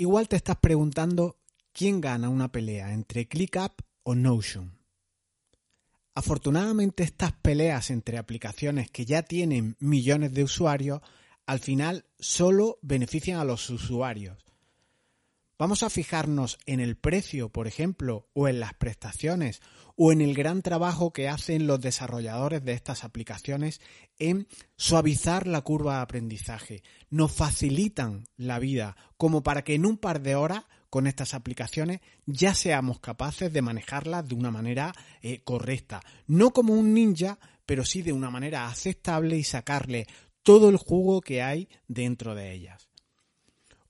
Igual 0.00 0.28
te 0.28 0.36
estás 0.36 0.56
preguntando 0.56 1.36
quién 1.74 2.00
gana 2.00 2.30
una 2.30 2.50
pelea 2.50 2.94
entre 2.94 3.28
ClickUp 3.28 3.82
o 4.02 4.14
Notion. 4.14 4.78
Afortunadamente 6.14 7.02
estas 7.02 7.32
peleas 7.32 7.90
entre 7.90 8.16
aplicaciones 8.16 8.90
que 8.90 9.04
ya 9.04 9.24
tienen 9.24 9.76
millones 9.78 10.32
de 10.32 10.42
usuarios 10.42 11.02
al 11.44 11.60
final 11.60 12.06
solo 12.18 12.78
benefician 12.80 13.40
a 13.40 13.44
los 13.44 13.68
usuarios. 13.68 14.38
Vamos 15.60 15.82
a 15.82 15.90
fijarnos 15.90 16.58
en 16.64 16.80
el 16.80 16.96
precio, 16.96 17.50
por 17.50 17.66
ejemplo, 17.66 18.30
o 18.32 18.48
en 18.48 18.60
las 18.60 18.72
prestaciones, 18.72 19.60
o 19.94 20.10
en 20.10 20.22
el 20.22 20.32
gran 20.32 20.62
trabajo 20.62 21.12
que 21.12 21.28
hacen 21.28 21.66
los 21.66 21.82
desarrolladores 21.82 22.64
de 22.64 22.72
estas 22.72 23.04
aplicaciones 23.04 23.82
en 24.18 24.48
suavizar 24.76 25.46
la 25.46 25.60
curva 25.60 25.96
de 25.96 26.00
aprendizaje. 26.00 26.82
Nos 27.10 27.32
facilitan 27.32 28.24
la 28.38 28.58
vida 28.58 28.96
como 29.18 29.42
para 29.42 29.62
que 29.62 29.74
en 29.74 29.84
un 29.84 29.98
par 29.98 30.22
de 30.22 30.34
horas 30.34 30.64
con 30.88 31.06
estas 31.06 31.34
aplicaciones 31.34 32.00
ya 32.24 32.54
seamos 32.54 32.98
capaces 32.98 33.52
de 33.52 33.60
manejarlas 33.60 34.26
de 34.26 34.36
una 34.36 34.50
manera 34.50 34.94
eh, 35.20 35.42
correcta. 35.44 36.00
No 36.26 36.54
como 36.54 36.72
un 36.72 36.94
ninja, 36.94 37.38
pero 37.66 37.84
sí 37.84 38.00
de 38.00 38.14
una 38.14 38.30
manera 38.30 38.66
aceptable 38.66 39.36
y 39.36 39.44
sacarle 39.44 40.06
todo 40.42 40.70
el 40.70 40.78
jugo 40.78 41.20
que 41.20 41.42
hay 41.42 41.68
dentro 41.86 42.34
de 42.34 42.50
ellas. 42.54 42.89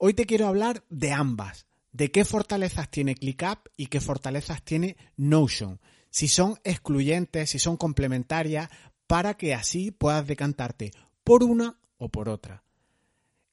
Hoy 0.03 0.15
te 0.15 0.25
quiero 0.25 0.47
hablar 0.47 0.83
de 0.89 1.13
ambas, 1.13 1.67
de 1.93 2.11
qué 2.11 2.25
fortalezas 2.25 2.91
tiene 2.91 3.15
ClickUp 3.15 3.69
y 3.77 3.89
qué 3.89 4.01
fortalezas 4.01 4.63
tiene 4.63 4.97
Notion, 5.19 5.79
si 6.09 6.27
son 6.27 6.59
excluyentes, 6.65 7.51
si 7.51 7.59
son 7.59 7.77
complementarias, 7.77 8.71
para 9.07 9.35
que 9.35 9.53
así 9.53 9.91
puedas 9.91 10.27
decantarte 10.27 10.93
por 11.23 11.43
una 11.43 11.79
o 11.99 12.09
por 12.09 12.31
otra. 12.31 12.65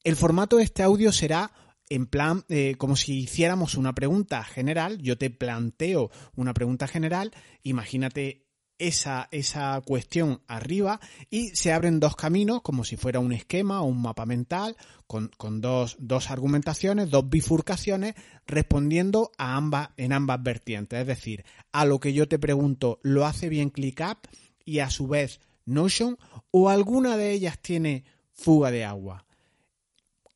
El 0.02 0.16
formato 0.16 0.56
de 0.56 0.62
este 0.62 0.82
audio 0.82 1.12
será 1.12 1.52
en 1.90 2.06
plan 2.06 2.46
eh, 2.48 2.76
como 2.78 2.96
si 2.96 3.18
hiciéramos 3.18 3.74
una 3.74 3.94
pregunta 3.94 4.42
general, 4.42 5.02
yo 5.02 5.18
te 5.18 5.28
planteo 5.28 6.10
una 6.34 6.54
pregunta 6.54 6.88
general, 6.88 7.30
imagínate 7.62 8.47
esa, 8.78 9.28
esa 9.30 9.80
cuestión 9.84 10.40
arriba 10.46 11.00
y 11.30 11.48
se 11.50 11.72
abren 11.72 12.00
dos 12.00 12.16
caminos 12.16 12.62
como 12.62 12.84
si 12.84 12.96
fuera 12.96 13.20
un 13.20 13.32
esquema 13.32 13.82
o 13.82 13.86
un 13.86 14.00
mapa 14.00 14.26
mental 14.26 14.76
con, 15.06 15.30
dos, 15.60 15.96
dos, 15.98 16.30
argumentaciones, 16.30 17.10
dos 17.10 17.28
bifurcaciones 17.28 18.14
respondiendo 18.46 19.32
a 19.38 19.56
ambas, 19.56 19.90
en 19.96 20.12
ambas 20.12 20.42
vertientes. 20.42 21.00
Es 21.00 21.06
decir, 21.06 21.44
a 21.72 21.84
lo 21.84 21.98
que 21.98 22.12
yo 22.12 22.28
te 22.28 22.38
pregunto, 22.38 23.00
¿lo 23.02 23.26
hace 23.26 23.48
bien 23.48 23.70
ClickUp? 23.70 24.26
Y 24.64 24.80
a 24.80 24.90
su 24.90 25.08
vez 25.08 25.40
Notion 25.64 26.18
o 26.50 26.68
alguna 26.68 27.16
de 27.16 27.32
ellas 27.32 27.58
tiene 27.58 28.04
fuga 28.32 28.70
de 28.70 28.84
agua. 28.84 29.24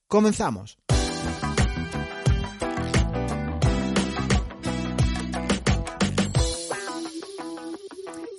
Comenzamos. 0.06 0.78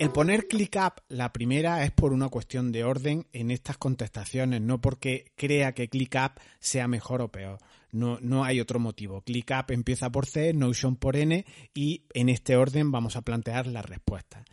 El 0.03 0.11
poner 0.11 0.49
ClickUp, 0.49 0.99
la 1.07 1.31
primera, 1.31 1.85
es 1.85 1.91
por 1.91 2.11
una 2.11 2.27
cuestión 2.27 2.73
de 2.73 2.83
orden 2.83 3.25
en 3.31 3.51
estas 3.51 3.77
contestaciones, 3.77 4.59
no 4.59 4.81
porque 4.81 5.31
crea 5.37 5.73
que 5.73 5.87
ClickUp 5.87 6.41
sea 6.59 6.89
mejor 6.89 7.21
o 7.21 7.31
peor. 7.31 7.59
No, 7.93 8.19
no 8.19 8.43
hay 8.43 8.59
otro 8.59 8.81
motivo. 8.81 9.21
ClickUp 9.21 9.71
empieza 9.71 10.11
por 10.11 10.25
C, 10.25 10.51
Notion 10.51 10.97
por 10.97 11.15
N 11.15 11.45
y 11.73 12.03
en 12.13 12.27
este 12.27 12.57
orden 12.57 12.91
vamos 12.91 13.15
a 13.15 13.21
plantear 13.21 13.65
las 13.67 13.85
respuestas. 13.85 14.43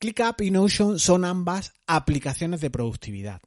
ClickUp 0.00 0.40
y 0.40 0.50
Notion 0.50 0.98
son 0.98 1.24
ambas 1.24 1.72
aplicaciones 1.86 2.60
de 2.60 2.70
productividad. 2.70 3.42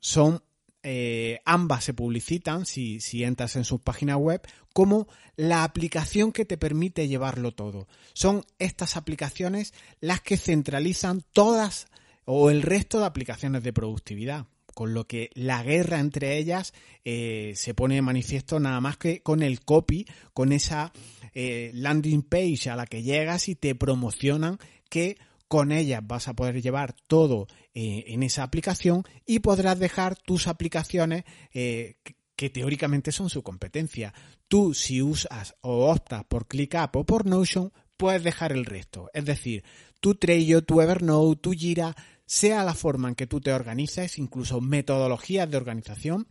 Son 0.00 0.42
eh, 0.82 1.40
ambas 1.44 1.84
se 1.84 1.94
publicitan, 1.94 2.66
si, 2.66 3.00
si 3.00 3.24
entras 3.24 3.56
en 3.56 3.64
sus 3.64 3.80
páginas 3.80 4.16
web, 4.16 4.42
como 4.72 5.06
la 5.36 5.64
aplicación 5.64 6.32
que 6.32 6.44
te 6.44 6.56
permite 6.56 7.08
llevarlo 7.08 7.52
todo. 7.52 7.86
Son 8.14 8.44
estas 8.58 8.96
aplicaciones 8.96 9.74
las 10.00 10.20
que 10.20 10.36
centralizan 10.36 11.22
todas 11.32 11.86
o 12.24 12.50
el 12.50 12.62
resto 12.62 13.00
de 13.00 13.06
aplicaciones 13.06 13.62
de 13.62 13.72
productividad 13.72 14.46
con 14.74 14.94
lo 14.94 15.06
que 15.06 15.30
la 15.34 15.62
guerra 15.62 16.00
entre 16.00 16.38
ellas 16.38 16.72
eh, 17.04 17.52
se 17.56 17.74
pone 17.74 17.96
de 17.96 18.02
manifiesto 18.02 18.58
nada 18.58 18.80
más 18.80 18.96
que 18.96 19.20
con 19.20 19.42
el 19.42 19.60
copy, 19.60 20.06
con 20.32 20.52
esa 20.52 20.92
eh, 21.34 21.70
landing 21.74 22.22
page 22.22 22.70
a 22.70 22.76
la 22.76 22.86
que 22.86 23.02
llegas 23.02 23.48
y 23.48 23.54
te 23.54 23.74
promocionan 23.74 24.58
que 24.88 25.16
con 25.52 25.70
ellas 25.70 26.00
vas 26.02 26.28
a 26.28 26.32
poder 26.32 26.62
llevar 26.62 26.94
todo 27.06 27.46
eh, 27.74 28.04
en 28.06 28.22
esa 28.22 28.42
aplicación 28.42 29.04
y 29.26 29.40
podrás 29.40 29.78
dejar 29.78 30.16
tus 30.16 30.46
aplicaciones 30.46 31.24
eh, 31.52 31.96
que 32.36 32.48
teóricamente 32.48 33.12
son 33.12 33.28
su 33.28 33.42
competencia. 33.42 34.14
Tú 34.48 34.72
si 34.72 35.02
usas 35.02 35.54
o 35.60 35.90
optas 35.90 36.24
por 36.24 36.46
ClickUp 36.48 36.96
o 36.96 37.04
por 37.04 37.26
Notion, 37.26 37.70
puedes 37.98 38.24
dejar 38.24 38.52
el 38.52 38.64
resto. 38.64 39.10
Es 39.12 39.26
decir, 39.26 39.62
tu 40.00 40.14
Trello, 40.14 40.64
tu 40.64 40.80
Evernote, 40.80 41.42
tu 41.42 41.52
Jira, 41.52 41.94
sea 42.24 42.64
la 42.64 42.72
forma 42.72 43.10
en 43.10 43.14
que 43.14 43.26
tú 43.26 43.42
te 43.42 43.52
organices, 43.52 44.16
incluso 44.16 44.62
metodologías 44.62 45.50
de 45.50 45.58
organización, 45.58 46.26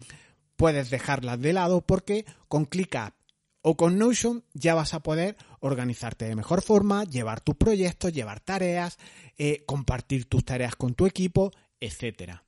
puedes 0.55 0.89
dejarlas 0.89 1.39
de 1.39 1.53
lado 1.53 1.81
porque 1.85 2.25
con 2.47 2.65
ClickUp 2.65 3.13
o 3.61 3.77
con 3.77 3.97
Notion 3.97 4.43
ya 4.53 4.73
vas 4.73 4.93
a 4.93 5.01
poder 5.01 5.37
organizarte 5.59 6.25
de 6.25 6.35
mejor 6.35 6.61
forma, 6.61 7.03
llevar 7.03 7.41
tus 7.41 7.55
proyectos, 7.55 8.13
llevar 8.13 8.39
tareas, 8.39 8.97
eh, 9.37 9.63
compartir 9.65 10.25
tus 10.25 10.43
tareas 10.43 10.75
con 10.75 10.95
tu 10.95 11.05
equipo, 11.05 11.51
etc. 11.79 12.41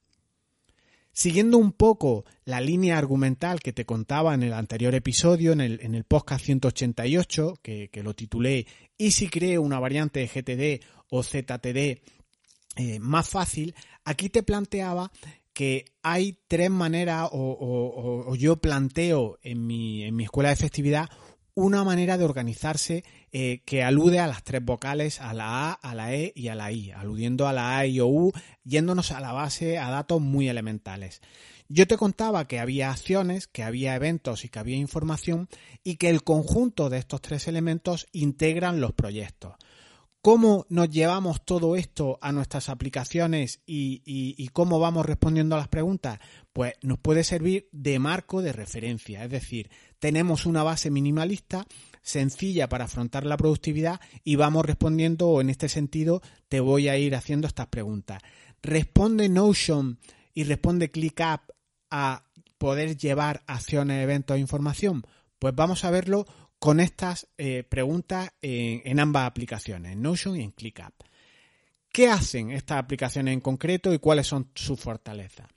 Siguiendo 1.11 1.59
un 1.59 1.71
poco 1.71 2.25
la 2.43 2.59
línea 2.59 2.97
argumental 2.97 3.59
que 3.59 3.71
te 3.71 3.85
contaba 3.85 4.33
en 4.33 4.41
el 4.41 4.53
anterior 4.53 4.95
episodio, 4.95 5.53
en 5.53 5.61
el, 5.61 5.79
en 5.81 5.93
el 5.93 6.05
podcast 6.05 6.43
188, 6.45 7.59
que, 7.61 7.89
lo 8.03 8.15
titulé 8.15 8.65
¿Y 8.97 9.11
si 9.11 9.27
creo 9.27 9.61
una 9.61 9.79
variante 9.79 10.21
de 10.21 10.27
GTD 10.27 10.83
o 11.09 11.21
ZTD 11.21 12.01
eh, 12.77 12.99
más 12.99 13.29
fácil? 13.29 13.75
Aquí 14.03 14.29
te 14.29 14.41
planteaba 14.41 15.11
que 15.53 15.85
hay 16.01 16.39
tres 16.47 16.69
maneras, 16.69 17.29
o, 17.31 18.35
yo 18.35 18.57
planteo 18.57 19.37
en 19.41 19.65
mi, 19.65 20.03
en 20.03 20.15
mi, 20.15 20.23
escuela 20.23 20.49
de 20.49 20.55
festividad 20.55 21.09
una 21.55 21.83
manera 21.83 22.17
de 22.17 22.25
organizarse 22.25 23.03
eh, 23.31 23.61
que 23.65 23.83
alude 23.83 24.19
a 24.19 24.27
las 24.27 24.43
tres 24.43 24.63
vocales, 24.63 25.21
a 25.21 25.33
la 25.33 25.69
A, 25.69 25.73
a 25.73 25.93
la 25.93 26.13
E 26.15 26.33
y 26.35 26.47
a 26.47 26.55
la 26.55 26.71
I, 26.71 26.91
aludiendo 26.91 27.47
a 27.47 27.53
la 27.53 27.77
A, 27.77 27.85
I 27.85 27.99
o 27.99 28.07
U, 28.07 28.31
yéndonos 28.63 29.11
a 29.11 29.19
la 29.19 29.33
base 29.33 29.77
a 29.77 29.89
datos 29.91 30.19
muy 30.19 30.49
elementales. 30.49 31.21
Yo 31.69 31.87
te 31.87 31.97
contaba 31.97 32.47
que 32.47 32.59
había 32.59 32.91
acciones, 32.91 33.47
que 33.47 33.63
había 33.63 33.95
eventos 33.95 34.45
y 34.45 34.49
que 34.49 34.59
había 34.59 34.77
información 34.77 35.47
y 35.83 35.95
que 35.95 36.09
el 36.09 36.23
conjunto 36.23 36.89
de 36.89 36.97
estos 36.97 37.21
tres 37.21 37.47
elementos 37.47 38.07
integran 38.11 38.81
los 38.81 38.93
proyectos. 38.93 39.53
¿Cómo 40.23 40.65
nos 40.69 40.89
llevamos 40.89 41.43
todo 41.43 41.75
esto 41.75 42.17
a 42.21 42.31
nuestras 42.31 42.69
aplicaciones 42.69 43.59
y, 43.65 44.47
cómo 44.53 44.79
vamos 44.79 45.05
respondiendo 45.05 45.55
a 45.55 45.57
las 45.57 45.67
preguntas? 45.67 46.19
Pues 46.53 46.75
nos 46.81 46.97
puede 46.97 47.25
servir 47.25 47.67
de 47.73 47.99
marco 47.99 48.41
de 48.41 48.53
referencia. 48.53 49.25
Es 49.25 49.29
decir, 49.29 49.69
tenemos 49.99 50.45
una 50.45 50.63
base 50.63 50.89
minimalista 50.89 51.65
sencilla 52.01 52.69
para 52.69 52.85
afrontar 52.85 53.25
la 53.25 53.35
productividad 53.35 53.99
y 54.23 54.37
vamos 54.37 54.65
respondiendo, 54.65 55.27
o 55.27 55.41
en 55.41 55.49
este 55.49 55.67
sentido, 55.67 56.21
te 56.47 56.61
voy 56.61 56.87
a 56.87 56.97
ir 56.97 57.15
haciendo 57.17 57.45
estas 57.45 57.67
preguntas. 57.67 58.21
¿Responde 58.61 59.27
Notion 59.27 59.99
y 60.33 60.45
responde 60.45 60.89
ClickUp 60.89 61.51
a 61.91 62.23
poder 62.57 62.95
llevar 62.95 63.43
acciones, 63.45 64.01
eventos 64.01 64.37
e 64.37 64.39
información? 64.39 65.03
Pues 65.37 65.53
vamos 65.53 65.83
a 65.83 65.91
verlo 65.91 66.25
con 66.63 66.79
estas 66.79 67.27
eh, 67.37 67.65
preguntas 67.67 68.31
en, 68.41 68.97
ambas 69.01 69.27
aplicaciones, 69.27 69.97
Notion 69.97 70.37
y 70.37 70.43
en 70.43 70.51
ClickUp. 70.51 70.93
¿Qué 71.91 72.07
hacen 72.07 72.51
estas 72.51 72.77
aplicaciones 72.77 73.33
en 73.33 73.41
concreto 73.41 73.93
y 73.93 73.99
cuáles 73.99 74.27
son 74.27 74.49
sus 74.55 74.79
fortalezas? 74.79 75.49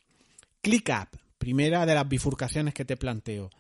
ClickUp, 0.61 1.17
primera 1.39 1.87
de 1.87 1.95
las 1.95 2.09
bifurcaciones 2.09 2.75
que 2.75 2.85
te 2.85 2.97
planteo. 2.97 3.51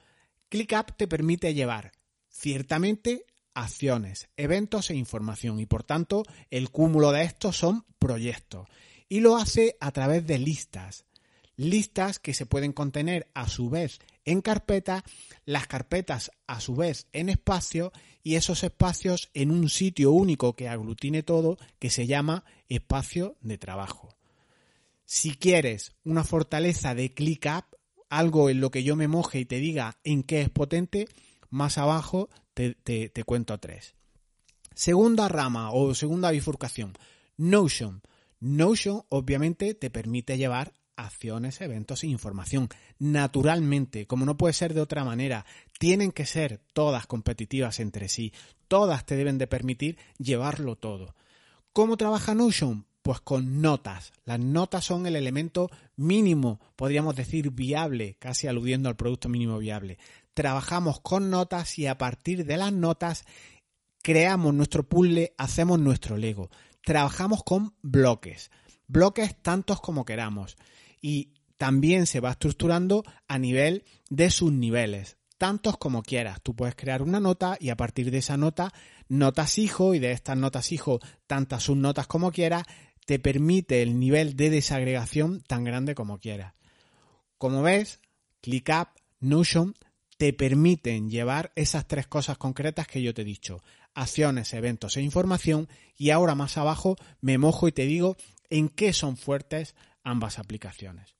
ClickUp 0.48 0.96
te 0.96 1.06
permite 1.06 1.54
llevar 1.54 1.92
ciertamente 2.28 3.26
acciones, 3.54 4.28
eventos 4.36 4.90
e 4.90 4.96
información 4.96 5.60
y 5.60 5.66
por 5.66 5.84
tanto 5.84 6.24
el 6.50 6.70
cúmulo 6.70 7.12
de 7.12 7.22
estos 7.22 7.56
son 7.56 7.84
proyectos 8.00 8.66
y 9.08 9.20
lo 9.20 9.36
hace 9.36 9.76
a 9.78 9.92
través 9.92 10.26
de 10.26 10.40
listas 10.40 11.04
listas 11.56 12.18
que 12.18 12.34
se 12.34 12.44
pueden 12.44 12.72
contener 12.72 13.28
a 13.34 13.48
su 13.48 13.70
vez 13.70 14.00
en 14.26 14.42
carpetas, 14.42 15.02
las 15.46 15.66
carpetas 15.66 16.30
a 16.46 16.60
su 16.60 16.74
vez 16.74 17.06
en 17.12 17.30
espacio 17.30 17.92
y 18.22 18.34
esos 18.34 18.64
espacios 18.64 19.30
en 19.32 19.50
un 19.50 19.70
sitio 19.70 20.10
único 20.10 20.54
que 20.54 20.68
aglutine 20.68 21.22
todo 21.22 21.56
que 21.78 21.88
se 21.90 22.06
llama 22.06 22.44
espacio 22.68 23.36
de 23.40 23.56
trabajo. 23.56 24.08
Si 25.04 25.36
quieres 25.36 25.92
una 26.04 26.24
fortaleza 26.24 26.94
de 26.94 27.14
ClickUp, 27.14 27.64
algo 28.10 28.50
en 28.50 28.60
lo 28.60 28.70
que 28.70 28.82
yo 28.82 28.96
me 28.96 29.08
moje 29.08 29.40
y 29.40 29.44
te 29.44 29.58
diga 29.58 29.98
en 30.04 30.24
qué 30.24 30.42
es 30.42 30.50
potente, 30.50 31.08
más 31.48 31.78
abajo 31.78 32.28
te, 32.52 32.74
te 32.74 33.24
cuento 33.24 33.58
tres. 33.58 33.94
Segunda 34.74 35.28
rama 35.28 35.70
o 35.70 35.94
segunda 35.94 36.32
bifurcación, 36.32 36.92
Notion. 37.36 38.02
Notion 38.40 39.04
obviamente 39.08 39.74
te 39.74 39.90
permite 39.90 40.36
llevar 40.36 40.74
acciones, 40.96 41.60
eventos 41.60 42.02
e 42.02 42.08
información. 42.08 42.68
Naturalmente, 42.98 44.06
como 44.06 44.24
no 44.24 44.36
puede 44.36 44.54
ser 44.54 44.74
de 44.74 44.80
otra 44.80 45.04
manera, 45.04 45.46
tienen 45.78 46.12
que 46.12 46.26
ser 46.26 46.60
todas 46.72 47.06
competitivas 47.06 47.80
entre 47.80 48.08
sí. 48.08 48.32
Todas 48.68 49.06
te 49.06 49.16
deben 49.16 49.38
de 49.38 49.46
permitir 49.46 49.98
llevarlo 50.18 50.76
todo. 50.76 51.14
¿Cómo 51.72 51.96
trabaja 51.96 52.34
Notion? 52.34 52.86
Pues 53.02 53.20
con 53.20 53.60
notas. 53.60 54.12
Las 54.24 54.40
notas 54.40 54.84
son 54.84 55.06
el 55.06 55.14
elemento 55.14 55.70
mínimo, 55.94 56.60
podríamos 56.74 57.14
decir 57.14 57.50
viable, 57.50 58.16
casi 58.18 58.48
aludiendo 58.48 58.88
al 58.88 58.96
producto 58.96 59.28
mínimo 59.28 59.58
viable. 59.58 59.98
Trabajamos 60.34 61.00
con 61.00 61.30
notas 61.30 61.78
y 61.78 61.86
a 61.86 61.98
partir 61.98 62.44
de 62.44 62.56
las 62.56 62.72
notas 62.72 63.24
creamos 64.02 64.54
nuestro 64.54 64.88
puzzle, 64.88 65.34
hacemos 65.38 65.78
nuestro 65.78 66.16
Lego. 66.16 66.50
Trabajamos 66.84 67.42
con 67.42 67.74
bloques, 67.82 68.50
bloques 68.86 69.36
tantos 69.42 69.80
como 69.80 70.04
queramos. 70.04 70.56
Y 71.06 71.34
también 71.56 72.08
se 72.08 72.18
va 72.18 72.32
estructurando 72.32 73.04
a 73.28 73.38
nivel 73.38 73.84
de 74.10 74.28
sus 74.28 74.50
niveles, 74.50 75.18
tantos 75.38 75.76
como 75.76 76.02
quieras. 76.02 76.40
Tú 76.42 76.56
puedes 76.56 76.74
crear 76.74 77.00
una 77.00 77.20
nota 77.20 77.56
y 77.60 77.68
a 77.68 77.76
partir 77.76 78.10
de 78.10 78.18
esa 78.18 78.36
nota, 78.36 78.72
notas 79.06 79.56
hijo 79.56 79.94
y 79.94 80.00
de 80.00 80.10
estas 80.10 80.36
notas 80.36 80.72
hijo, 80.72 80.98
tantas 81.28 81.62
subnotas 81.62 82.08
como 82.08 82.32
quieras, 82.32 82.64
te 83.04 83.20
permite 83.20 83.82
el 83.82 84.00
nivel 84.00 84.34
de 84.34 84.50
desagregación 84.50 85.42
tan 85.42 85.62
grande 85.62 85.94
como 85.94 86.18
quieras. 86.18 86.54
Como 87.38 87.62
ves, 87.62 88.00
ClickUp, 88.40 88.88
Notion 89.20 89.76
te 90.18 90.32
permiten 90.32 91.08
llevar 91.08 91.52
esas 91.54 91.86
tres 91.86 92.08
cosas 92.08 92.36
concretas 92.36 92.88
que 92.88 93.00
yo 93.00 93.14
te 93.14 93.22
he 93.22 93.24
dicho. 93.24 93.62
Acciones, 93.94 94.52
eventos 94.54 94.96
e 94.96 95.02
información. 95.02 95.68
Y 95.96 96.10
ahora 96.10 96.34
más 96.34 96.58
abajo 96.58 96.96
me 97.20 97.38
mojo 97.38 97.68
y 97.68 97.72
te 97.72 97.86
digo 97.86 98.16
en 98.50 98.68
qué 98.68 98.92
son 98.92 99.16
fuertes 99.16 99.76
ambas 100.06 100.38
aplicaciones. 100.38 101.16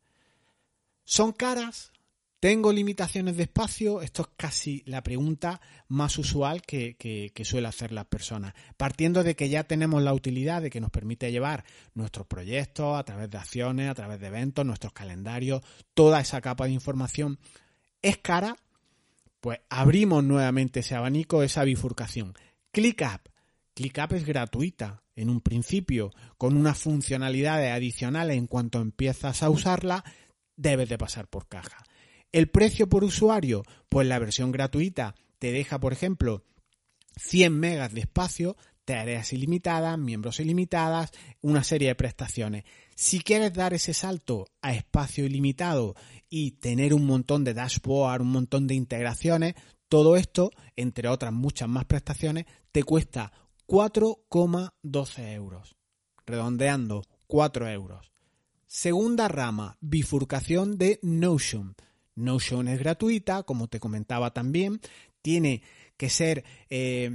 ¿Son 1.04 1.32
caras? 1.32 1.92
¿Tengo 2.38 2.72
limitaciones 2.72 3.36
de 3.36 3.44
espacio? 3.44 4.00
Esto 4.00 4.22
es 4.22 4.28
casi 4.36 4.82
la 4.86 5.02
pregunta 5.02 5.60
más 5.88 6.18
usual 6.18 6.62
que, 6.62 6.96
que, 6.96 7.44
suele 7.44 7.66
hacer 7.66 7.92
las 7.92 8.06
personas. 8.06 8.54
Partiendo 8.76 9.24
de 9.24 9.34
que 9.34 9.48
ya 9.48 9.64
tenemos 9.64 10.02
la 10.02 10.14
utilidad 10.14 10.62
de 10.62 10.70
que 10.70 10.80
nos 10.80 10.90
permite 10.90 11.32
llevar 11.32 11.64
nuestros 11.94 12.26
proyectos 12.26 12.96
a 12.96 13.04
través 13.04 13.30
de 13.30 13.38
acciones, 13.38 13.90
a 13.90 13.94
través 13.94 14.20
de 14.20 14.28
eventos, 14.28 14.64
nuestros 14.64 14.92
calendarios, 14.92 15.62
toda 15.94 16.20
esa 16.20 16.40
capa 16.40 16.66
de 16.66 16.72
información. 16.72 17.38
¿Es 18.02 18.18
cara? 18.18 18.56
Pues 19.40 19.60
abrimos 19.68 20.22
nuevamente 20.22 20.80
ese 20.80 20.94
abanico, 20.94 21.42
esa 21.42 21.64
bifurcación. 21.64 22.34
ClickUp. 22.70 23.35
ClickUp 23.76 24.14
es 24.14 24.24
gratuita 24.24 25.02
en 25.14 25.28
un 25.28 25.42
principio, 25.42 26.10
con 26.38 26.56
unas 26.56 26.78
funcionalidades 26.78 27.70
adicionales 27.72 28.38
en 28.38 28.46
cuanto 28.46 28.80
empiezas 28.80 29.42
a 29.42 29.50
usarla, 29.50 30.02
debes 30.56 30.88
de 30.88 30.96
pasar 30.96 31.28
por 31.28 31.46
caja. 31.46 31.84
El 32.32 32.48
precio 32.48 32.88
por 32.88 33.04
usuario, 33.04 33.64
pues 33.90 34.08
la 34.08 34.18
versión 34.18 34.50
gratuita 34.50 35.14
te 35.38 35.52
deja, 35.52 35.78
por 35.78 35.92
ejemplo, 35.92 36.42
100 37.16 37.52
megas 37.52 37.92
de 37.92 38.00
espacio, 38.00 38.56
tareas 38.86 39.34
ilimitadas, 39.34 39.98
miembros 39.98 40.40
ilimitadas, 40.40 41.10
una 41.42 41.62
serie 41.62 41.88
de 41.88 41.96
prestaciones. 41.96 42.64
Si 42.94 43.20
quieres 43.20 43.52
dar 43.52 43.74
ese 43.74 43.92
salto 43.92 44.46
a 44.62 44.72
espacio 44.72 45.26
ilimitado 45.26 45.96
y 46.30 46.52
tener 46.52 46.94
un 46.94 47.04
montón 47.04 47.44
de 47.44 47.52
dashboard, 47.52 48.22
un 48.22 48.32
montón 48.32 48.66
de 48.66 48.74
integraciones, 48.74 49.54
todo 49.88 50.16
esto, 50.16 50.50
entre 50.76 51.08
otras 51.08 51.32
muchas 51.32 51.68
más 51.68 51.84
prestaciones, 51.84 52.46
te 52.72 52.82
cuesta 52.82 53.32
4,12 53.66 55.32
euros. 55.32 55.76
Redondeando, 56.26 57.02
4 57.26 57.68
euros. 57.68 58.12
Segunda 58.66 59.28
rama, 59.28 59.78
bifurcación 59.80 60.76
de 60.76 60.98
Notion. 61.02 61.76
Notion 62.14 62.68
es 62.68 62.78
gratuita, 62.78 63.42
como 63.42 63.68
te 63.68 63.78
comentaba 63.78 64.32
también, 64.32 64.80
tiene 65.22 65.62
que 65.96 66.10
ser 66.10 66.44
eh, 66.70 67.10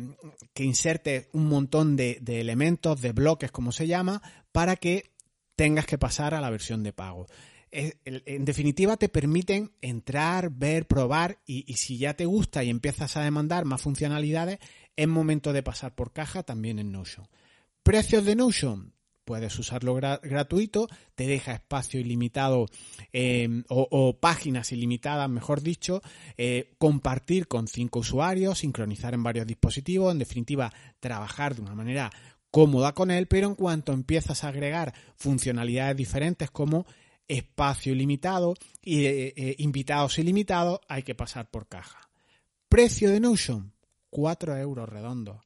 que 0.53 0.63
inserte 0.63 1.29
un 1.33 1.47
montón 1.47 1.95
de, 1.95 2.21
elementos, 2.27 3.01
de 3.01 3.11
bloques, 3.11 3.51
como 3.51 3.71
se 3.71 3.87
llama, 3.87 4.21
para 4.51 4.75
que 4.75 5.11
tengas 5.55 5.85
que 5.85 5.97
pasar 5.97 6.33
a 6.33 6.41
la 6.41 6.49
versión 6.49 6.83
de 6.83 6.93
pago. 6.93 7.27
En 7.71 8.43
definitiva, 8.43 8.97
te 8.97 9.07
permiten 9.07 9.71
entrar, 9.81 10.51
ver, 10.51 10.87
probar 10.87 11.39
y 11.45 11.73
si 11.75 11.97
ya 11.97 12.15
te 12.15 12.25
gusta 12.25 12.65
y 12.65 12.69
empiezas 12.69 13.15
a 13.15 13.23
demandar 13.23 13.63
más 13.63 13.81
funcionalidades, 13.81 14.59
es 14.95 15.07
momento 15.07 15.53
de 15.53 15.63
pasar 15.63 15.95
por 15.95 16.13
caja 16.13 16.43
también 16.43 16.79
en 16.79 16.91
Notion. 16.91 17.27
Precios 17.83 18.25
de 18.25 18.35
Notion, 18.35 18.93
puedes 19.25 19.57
usarlo 19.57 19.95
gratuito, 19.95 20.87
te 21.15 21.25
deja 21.25 21.53
espacio 21.53 21.99
ilimitado 21.99 22.67
em, 23.13 23.63
o, 23.69 24.19
páginas 24.19 24.71
ilimitadas, 24.71 25.29
mejor 25.29 25.61
dicho, 25.61 26.01
eh, 26.37 26.73
compartir 26.77 27.47
con 27.47 27.67
cinco 27.67 27.99
usuarios, 27.99 28.59
sincronizar 28.59 29.13
en 29.13 29.23
varios 29.23 29.47
dispositivos, 29.47 30.11
en 30.11 30.19
definitiva, 30.19 30.73
trabajar 30.99 31.55
de 31.55 31.61
una 31.61 31.75
manera 31.75 32.11
cómoda 32.51 32.93
con 32.93 33.09
él, 33.09 33.27
pero 33.27 33.47
en 33.47 33.55
cuanto 33.55 33.93
empiezas 33.93 34.43
a 34.43 34.49
agregar 34.49 34.93
funcionalidades 35.15 35.95
diferentes 35.95 36.51
como 36.51 36.85
espacio 37.27 37.93
ilimitado 37.93 38.55
y 38.81 39.05
eh, 39.05 39.33
eh, 39.35 39.55
invitados 39.59 40.19
ilimitados, 40.19 40.81
hay 40.89 41.03
que 41.03 41.15
pasar 41.15 41.49
por 41.49 41.67
caja. 41.67 42.09
Precio 42.67 43.09
de 43.09 43.21
Notion, 43.21 43.73
4 44.11 44.57
euros 44.57 44.87
redondos. 44.87 45.37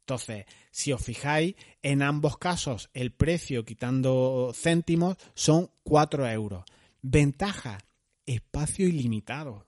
Entonces, 0.00 0.44
si 0.70 0.92
os 0.92 1.02
fijáis, 1.02 1.54
en 1.82 2.02
ambos 2.02 2.36
casos 2.36 2.90
el 2.92 3.10
precio 3.10 3.64
quitando 3.64 4.52
céntimos 4.54 5.16
son 5.34 5.70
4 5.82 6.28
euros. 6.28 6.64
Ventaja, 7.00 7.78
espacio 8.26 8.86
ilimitado. 8.86 9.66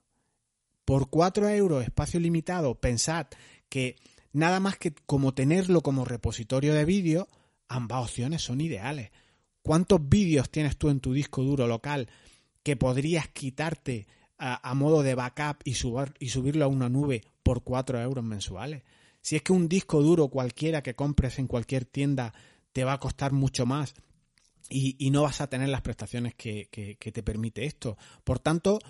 Por 0.85 1.09
4 1.09 1.49
euros, 1.49 1.83
espacio 1.83 2.21
limitado, 2.21 2.75
pensad 2.75 3.29
que 3.71 3.97
nada 4.33 4.61
más 4.61 4.77
que 4.77 4.95
como 5.07 5.33
tenerlo 5.33 5.81
como 5.81 6.05
repositorio 6.05 6.75
de 6.75 6.85
vídeos, 6.85 7.27
ambas 7.67 8.05
opciones 8.05 8.43
son 8.43 8.61
ideales. 8.61 9.11
¿Cuántos 9.63 10.07
vídeos 10.07 10.51
tienes 10.51 10.77
tú 10.77 10.91
en 10.91 11.01
tu 11.01 11.15
disco 11.15 11.43
duro 11.43 11.67
local 11.67 12.09
que 12.63 12.77
podrías 12.77 13.29
quitarte 13.29 14.07
a, 14.39 14.75
modo 14.75 15.03
de 15.03 15.15
backup 15.15 15.63
y, 15.65 15.71
y 15.71 16.29
subirlo 16.29 16.65
a 16.67 16.69
una 16.69 16.91
nube 16.91 17.23
por 17.47 17.63
4 17.63 18.01
euros 18.03 18.25
mensuales? 18.25 18.83
Si 19.21 19.37
es 19.37 19.43
que 19.43 19.53
un 19.53 19.69
disco 19.69 20.03
duro 20.03 20.27
cualquiera 20.27 20.83
que 20.83 20.97
compres 20.97 21.39
en 21.39 21.47
cualquier 21.47 21.85
tienda 21.85 22.35
te 22.73 22.83
va 22.83 22.95
a 22.95 22.99
costar 22.99 23.31
mucho 23.31 23.67
más 23.67 23.95
y, 24.69 25.11
no 25.13 25.23
vas 25.23 25.41
a 25.41 25.47
tener 25.47 25.69
las 25.69 25.83
prestaciones 25.83 26.35
que, 26.35 26.69
te 26.99 27.23
permite 27.23 27.65
esto. 27.65 27.97
Por 28.25 28.41
tanto, 28.41 28.81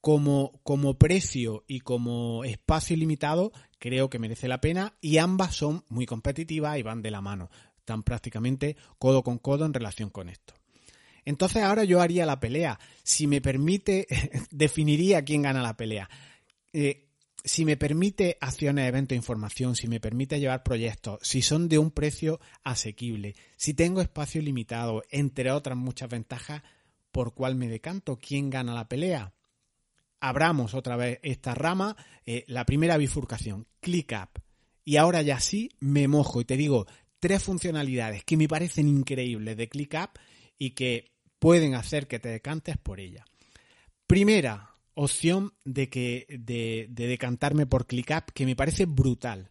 como, 0.00 0.52
precio 0.96 1.64
y 1.66 1.80
como 1.80 2.44
espacio 2.44 2.94
ilimitado, 2.94 3.50
creo 3.80 4.08
que 4.08 4.20
merece 4.20 4.46
la 4.46 4.60
pena 4.60 4.94
y 5.00 5.18
ambas 5.18 5.56
son 5.56 5.82
muy 5.88 6.06
competitivas 6.06 6.78
y 6.78 6.82
van 6.82 7.02
de 7.02 7.10
la 7.10 7.20
mano. 7.20 7.50
Están 7.78 8.04
prácticamente 8.04 8.76
codo 8.96 9.24
con 9.24 9.38
codo 9.38 9.66
en 9.66 9.74
relación 9.74 10.10
con 10.10 10.28
esto. 10.28 10.54
Entonces 11.24 11.64
ahora 11.64 11.82
yo 11.82 12.00
haría 12.00 12.26
la 12.26 12.38
pelea. 12.38 12.78
Si 13.02 13.26
me 13.26 13.40
permite, 13.40 14.06
definiría 14.52 15.24
quién 15.24 15.42
gana 15.42 15.62
la 15.62 15.76
pelea. 15.76 16.08
Eh, 16.72 17.03
si 17.44 17.66
me 17.66 17.76
permite 17.76 18.38
acciones, 18.40 18.88
eventos, 18.88 19.14
información, 19.14 19.76
si 19.76 19.86
me 19.86 20.00
permite 20.00 20.40
llevar 20.40 20.62
proyectos, 20.62 21.20
si 21.22 21.42
son 21.42 21.68
de 21.68 21.78
un 21.78 21.90
precio 21.90 22.40
asequible, 22.64 23.34
si 23.56 23.74
tengo 23.74 24.00
espacio 24.00 24.40
limitado, 24.40 25.02
entre 25.10 25.50
otras 25.50 25.76
muchas 25.76 26.08
ventajas, 26.08 26.62
¿por 27.12 27.34
cuál 27.34 27.54
me 27.54 27.68
decanto? 27.68 28.18
¿Quién 28.18 28.48
gana 28.48 28.72
la 28.72 28.88
pelea? 28.88 29.34
Abramos 30.20 30.72
otra 30.72 30.96
vez 30.96 31.20
esta 31.22 31.54
rama, 31.54 31.96
eh, 32.24 32.44
la 32.48 32.64
primera 32.64 32.96
bifurcación, 32.96 33.66
ClickUp. 33.80 34.38
Y 34.82 34.96
ahora 34.96 35.20
ya 35.20 35.38
sí 35.38 35.70
me 35.80 36.08
mojo 36.08 36.40
y 36.40 36.46
te 36.46 36.56
digo 36.56 36.86
tres 37.20 37.42
funcionalidades 37.42 38.24
que 38.24 38.38
me 38.38 38.48
parecen 38.48 38.88
increíbles 38.88 39.56
de 39.58 39.68
ClickUp 39.68 40.18
y 40.58 40.70
que 40.70 41.12
pueden 41.38 41.74
hacer 41.74 42.06
que 42.06 42.18
te 42.18 42.30
decantes 42.30 42.78
por 42.78 43.00
ella. 43.00 43.26
Primera, 44.06 44.73
opción 44.94 45.54
de, 45.64 45.88
que, 45.88 46.26
de, 46.28 46.88
decantarme 46.90 47.66
por 47.66 47.86
ClickUp 47.86 48.30
que 48.32 48.46
me 48.46 48.56
parece 48.56 48.86
brutal. 48.86 49.50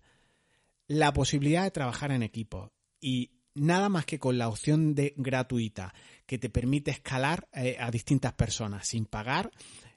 La 0.87 1.13
posibilidad 1.13 1.63
de 1.63 1.71
trabajar 1.71 2.11
en 2.11 2.23
equipo 2.23 2.73
y 2.99 3.31
nada 3.53 3.89
más 3.89 4.05
que 4.05 4.19
con 4.19 4.37
la 4.37 4.47
opción 4.47 4.95
de 4.95 5.13
gratuita 5.17 5.93
que 6.25 6.37
te 6.37 6.49
permite 6.49 6.91
escalar 6.91 7.47
eh, 7.53 7.77
a 7.79 7.91
distintas 7.91 8.33
personas 8.33 8.87
sin 8.87 9.05
pagar, 9.05 9.51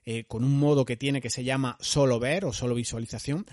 eh, 0.05 0.25
con 0.25 0.45
un 0.45 0.59
modo 0.59 0.85
que 0.85 0.97
tiene 0.97 1.21
que 1.21 1.31
se 1.31 1.45
llama 1.45 1.77
solo 1.81 2.19
ver 2.19 2.45
o 2.45 2.53
solo 2.53 2.75
visualización, 2.75 3.47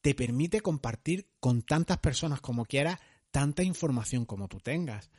te 0.00 0.14
permite 0.14 0.60
compartir 0.60 1.28
con 1.40 1.62
tantas 1.62 1.98
personas 1.98 2.40
como 2.40 2.64
quieras 2.64 2.98
tanta 3.30 3.62
información 3.62 4.24
como 4.24 4.48
tú 4.48 4.60
tengas. 4.60 5.10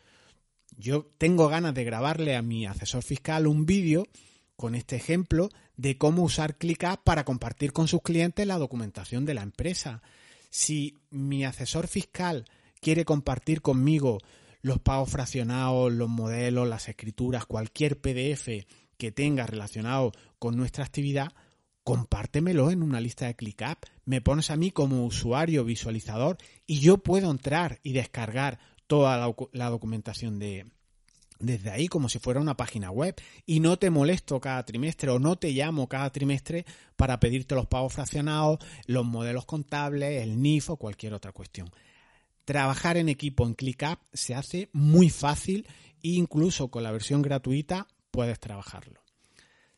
Yo 0.77 1.05
tengo 1.17 1.47
ganas 1.47 1.73
de 1.73 1.83
grabarle 1.83 2.35
a 2.35 2.41
mi 2.41 2.65
asesor 2.65 3.03
fiscal 3.03 3.47
un 3.47 3.65
vídeo 3.65 4.07
con 4.55 4.75
este 4.75 4.95
ejemplo 4.95 5.49
de 5.77 5.97
cómo 5.97 6.23
usar 6.23 6.57
ClickUp 6.57 7.03
para 7.03 7.25
compartir 7.25 7.73
con 7.73 7.87
sus 7.87 8.01
clientes 8.01 8.47
la 8.47 8.57
documentación 8.57 9.25
de 9.25 9.33
la 9.33 9.43
empresa. 9.43 10.01
Si 10.49 10.97
mi 11.09 11.43
asesor 11.43 11.87
fiscal 11.87 12.45
quiere 12.79 13.05
compartir 13.05 13.61
conmigo 13.61 14.19
los 14.61 14.79
pagos 14.79 15.09
fraccionados, 15.09 15.91
los 15.91 16.09
modelos, 16.09 16.67
las 16.67 16.89
escrituras, 16.89 17.45
cualquier 17.45 17.99
PDF 17.99 18.65
que 18.97 19.11
tenga 19.11 19.45
relacionado 19.45 20.11
con 20.39 20.55
nuestra 20.55 20.85
actividad, 20.85 21.33
compártemelo 21.83 22.71
en 22.71 22.81
una 22.81 22.99
lista 22.99 23.27
de 23.27 23.35
ClickUp, 23.35 23.85
me 24.05 24.21
pones 24.21 24.49
a 24.49 24.55
mí 24.55 24.71
como 24.71 25.05
usuario 25.05 25.63
visualizador 25.63 26.37
y 26.65 26.79
yo 26.79 26.97
puedo 26.97 27.29
entrar 27.29 27.79
y 27.83 27.93
descargar 27.93 28.59
toda 28.87 29.33
la, 29.51 29.69
documentación 29.69 30.39
de, 30.39 30.65
desde 31.39 31.71
ahí 31.71 31.87
como 31.87 32.09
si 32.09 32.19
fuera 32.19 32.39
una 32.39 32.57
página 32.57 32.91
web 32.91 33.15
y 33.45 33.59
no 33.59 33.77
te 33.77 33.89
molesto 33.89 34.39
cada 34.39 34.63
trimestre 34.63 35.09
o 35.09 35.19
no 35.19 35.35
te 35.35 35.51
llamo 35.51 35.87
cada 35.87 36.09
trimestre 36.11 36.65
para 36.95 37.19
pedirte 37.19 37.55
los 37.55 37.67
pagos 37.67 37.93
fraccionados, 37.93 38.59
los 38.85 39.05
modelos 39.05 39.45
contables, 39.45 40.23
el 40.23 40.41
NIF 40.41 40.69
o 40.71 40.77
cualquier 40.77 41.13
otra 41.13 41.31
cuestión. 41.31 41.69
Trabajar 42.45 42.97
en 42.97 43.09
equipo 43.09 43.45
en 43.45 43.55
ClickUp 43.55 43.99
se 44.13 44.35
hace 44.35 44.69
muy 44.71 45.09
fácil 45.09 45.67
e 46.03 46.09
incluso 46.09 46.69
con 46.69 46.83
la 46.83 46.91
versión 46.91 47.21
gratuita 47.21 47.87
puedes 48.11 48.39
trabajarlo. 48.39 49.01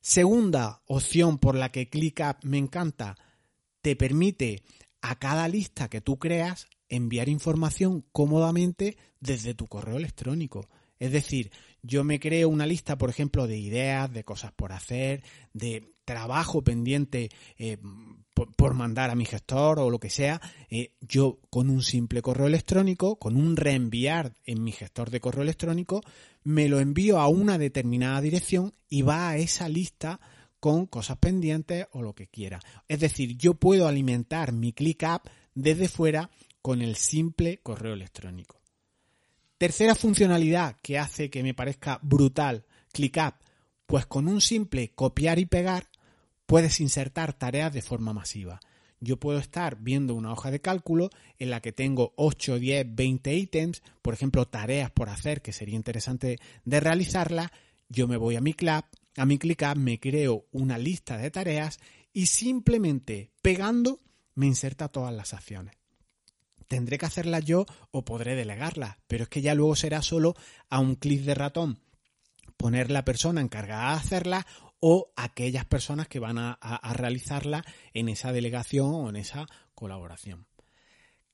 Segunda 0.01 0.81
opción 0.85 1.37
por 1.37 1.55
la 1.55 1.71
que 1.71 1.89
ClickUp 1.89 2.43
me 2.43 2.57
encanta, 2.57 3.17
te 3.81 3.95
permite 3.95 4.63
a 5.01 5.17
cada 5.17 5.47
lista 5.47 5.89
que 5.89 6.01
tú 6.01 6.19
creas 6.19 6.67
enviar 6.89 7.29
información 7.29 8.05
cómodamente 8.11 8.97
desde 9.19 9.53
tu 9.53 9.67
correo 9.67 9.97
electrónico. 9.97 10.69
Es 10.99 11.11
decir, 11.11 11.51
yo 11.81 12.03
me 12.03 12.19
creo 12.19 12.49
una 12.49 12.65
lista, 12.65 12.97
por 12.97 13.09
ejemplo, 13.09 13.47
de 13.47 13.57
ideas, 13.57 14.11
de 14.11 14.23
cosas 14.23 14.51
por 14.51 14.71
hacer, 14.71 15.23
de 15.53 15.93
trabajo 16.05 16.63
pendiente 16.63 17.29
eh, 17.57 17.77
por, 18.33 18.73
mandar 18.73 19.09
a 19.09 19.15
mi 19.15 19.25
gestor 19.25 19.79
o 19.79 19.89
lo 19.89 19.99
que 19.99 20.09
sea. 20.09 20.41
Eh, 20.69 20.93
yo 21.01 21.39
con 21.49 21.69
un 21.69 21.81
simple 21.81 22.21
correo 22.21 22.47
electrónico, 22.47 23.17
con 23.17 23.35
un 23.35 23.57
reenviar 23.57 24.33
en 24.45 24.63
mi 24.63 24.71
gestor 24.71 25.09
de 25.09 25.19
correo 25.19 25.43
electrónico, 25.43 26.01
me 26.43 26.69
lo 26.69 26.79
envío 26.79 27.19
a 27.19 27.27
una 27.27 27.57
determinada 27.57 28.21
dirección 28.21 28.73
y 28.87 29.01
va 29.01 29.29
a 29.29 29.37
esa 29.37 29.67
lista 29.67 30.19
con 30.59 30.85
cosas 30.85 31.17
pendientes 31.17 31.87
o 31.91 32.01
lo 32.01 32.13
que 32.13 32.27
quiera. 32.27 32.59
Es 32.87 32.99
decir, 32.99 33.37
yo 33.37 33.55
puedo 33.55 33.87
alimentar 33.87 34.53
mi 34.53 34.73
ClickUp 34.73 35.27
desde 35.53 35.89
fuera 35.89 36.29
con 36.61 36.81
el 36.81 36.95
simple 36.95 37.57
correo 37.57 37.93
electrónico. 37.93 38.61
Tercera 39.57 39.95
funcionalidad 39.95 40.75
que 40.83 40.99
hace 40.99 41.31
que 41.31 41.41
me 41.41 41.55
parezca 41.55 41.99
brutal 42.03 42.63
ClickUp, 42.93 43.33
pues 43.87 44.05
con 44.05 44.27
un 44.27 44.39
simple 44.39 44.91
copiar 44.93 45.39
y 45.39 45.47
pegar 45.47 45.89
puedes 46.45 46.79
insertar 46.79 47.33
tareas 47.33 47.73
de 47.73 47.81
forma 47.81 48.13
masiva. 48.13 48.59
Yo 48.99 49.17
puedo 49.17 49.39
estar 49.39 49.77
viendo 49.79 50.13
una 50.13 50.31
hoja 50.31 50.51
de 50.51 50.61
cálculo 50.61 51.09
en 51.39 51.49
la 51.49 51.59
que 51.59 51.71
tengo 51.71 52.13
8, 52.17 52.59
10, 52.59 52.95
20 52.95 53.33
ítems, 53.33 53.81
por 54.03 54.13
ejemplo, 54.13 54.47
tareas 54.47 54.91
por 54.91 55.09
hacer 55.09 55.41
que 55.41 55.53
sería 55.53 55.75
interesante 55.75 56.37
de 56.63 56.79
realizarlas. 56.79 57.49
Yo 57.89 58.07
me 58.07 58.17
voy 58.17 58.35
a 58.35 58.41
mi 58.41 58.53
club, 58.53 58.83
a 59.15 59.25
mi 59.25 59.39
ClickUp, 59.39 59.75
me 59.75 59.99
creo 59.99 60.45
una 60.51 60.77
lista 60.77 61.17
de 61.17 61.31
tareas 61.31 61.79
y 62.13 62.27
simplemente 62.27 63.31
pegando 63.41 64.01
me 64.35 64.45
inserta 64.45 64.87
todas 64.87 65.15
las 65.15 65.33
acciones 65.33 65.76
tendré 66.67 66.97
que 66.97 67.05
hacerlas 67.05 67.45
yo 67.45 67.65
o 67.91 68.05
podré 68.05 68.35
delegarlas, 68.35 68.97
pero 69.07 69.23
es 69.23 69.29
que 69.29 69.41
ya 69.41 69.53
luego 69.53 69.75
será 69.75 70.01
solo 70.01 70.35
a 70.69 70.79
un 70.79 70.95
clic 70.95 71.21
de 71.21 71.35
ratón 71.35 71.79
poner 72.57 72.89
la 72.91 73.05
persona 73.05 73.41
encargada 73.41 73.91
de 73.91 73.97
hacerla 73.97 74.47
o 74.79 75.11
aquellas 75.15 75.65
personas 75.65 76.07
que 76.07 76.19
van 76.19 76.37
a, 76.37 76.53
a 76.53 76.93
realizarla 76.93 77.63
en 77.93 78.09
esa 78.09 78.31
delegación 78.31 78.93
o 78.93 79.09
en 79.09 79.15
esa 79.15 79.47
colaboración. 79.73 80.47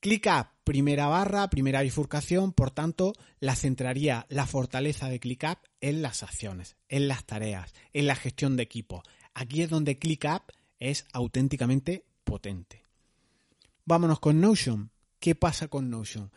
ClickUp, 0.00 0.48
primera 0.64 1.06
barra, 1.06 1.48
primera 1.48 1.80
bifurcación, 1.80 2.52
por 2.52 2.70
tanto, 2.70 3.14
la 3.40 3.56
centraría 3.56 4.26
la 4.28 4.46
fortaleza 4.46 5.08
de 5.08 5.18
ClickUp 5.18 5.58
en 5.80 6.02
las 6.02 6.22
acciones, 6.22 6.76
en 6.90 7.08
las 7.08 7.24
tareas, 7.24 7.72
en 7.94 8.06
la 8.06 8.14
gestión 8.14 8.56
de 8.56 8.64
equipo. 8.64 9.02
Aquí 9.32 9.62
es 9.62 9.70
donde 9.70 9.98
ClickUp 9.98 10.52
es 10.78 11.06
auténticamente 11.14 12.04
potente. 12.24 12.84
Vámonos 13.86 14.20
con 14.20 14.42
Notion. 14.42 14.90
¿Qué 15.24 15.34
pasa 15.34 15.68
con 15.68 15.88
Notion? 15.88 16.30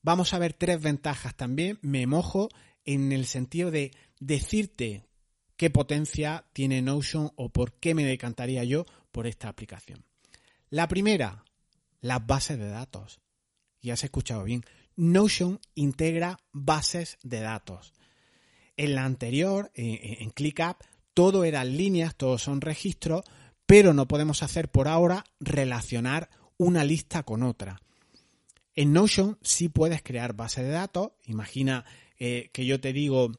Vamos 0.00 0.32
a 0.32 0.38
ver 0.38 0.52
tres 0.52 0.80
ventajas 0.80 1.34
también. 1.34 1.80
Me 1.82 2.06
mojo 2.06 2.50
en 2.84 3.10
el 3.10 3.26
sentido 3.26 3.72
de 3.72 3.90
decirte 4.20 5.08
qué 5.56 5.70
potencia 5.70 6.44
tiene 6.52 6.82
Notion 6.82 7.32
o 7.34 7.48
por 7.48 7.72
qué 7.80 7.96
me 7.96 8.04
decantaría 8.04 8.62
yo 8.62 8.86
por 9.10 9.26
esta 9.26 9.48
aplicación. 9.48 10.04
La 10.70 10.86
primera, 10.86 11.44
las 12.00 12.24
bases 12.24 12.60
de 12.60 12.68
datos. 12.68 13.20
Ya 13.80 13.94
has 13.94 14.04
escuchado 14.04 14.44
bien. 14.44 14.62
Notion 14.94 15.58
integra 15.74 16.38
bases 16.52 17.18
de 17.24 17.40
datos. 17.40 17.92
En 18.76 18.94
la 18.94 19.04
anterior, 19.04 19.72
en 19.74 20.30
ClickUp, 20.30 20.76
todo 21.12 21.42
eran 21.42 21.76
líneas, 21.76 22.14
todos 22.14 22.40
son 22.40 22.60
registros, 22.60 23.24
pero 23.66 23.92
no 23.92 24.06
podemos 24.06 24.44
hacer 24.44 24.70
por 24.70 24.86
ahora 24.86 25.24
relacionar 25.40 26.30
una 26.56 26.84
lista 26.84 27.24
con 27.24 27.42
otra. 27.42 27.80
En 28.74 28.92
Notion 28.92 29.38
sí 29.42 29.68
puedes 29.68 30.02
crear 30.02 30.34
base 30.34 30.62
de 30.62 30.70
datos. 30.70 31.12
Imagina 31.26 31.84
eh, 32.18 32.50
que 32.52 32.64
yo 32.64 32.80
te 32.80 32.92
digo, 32.92 33.32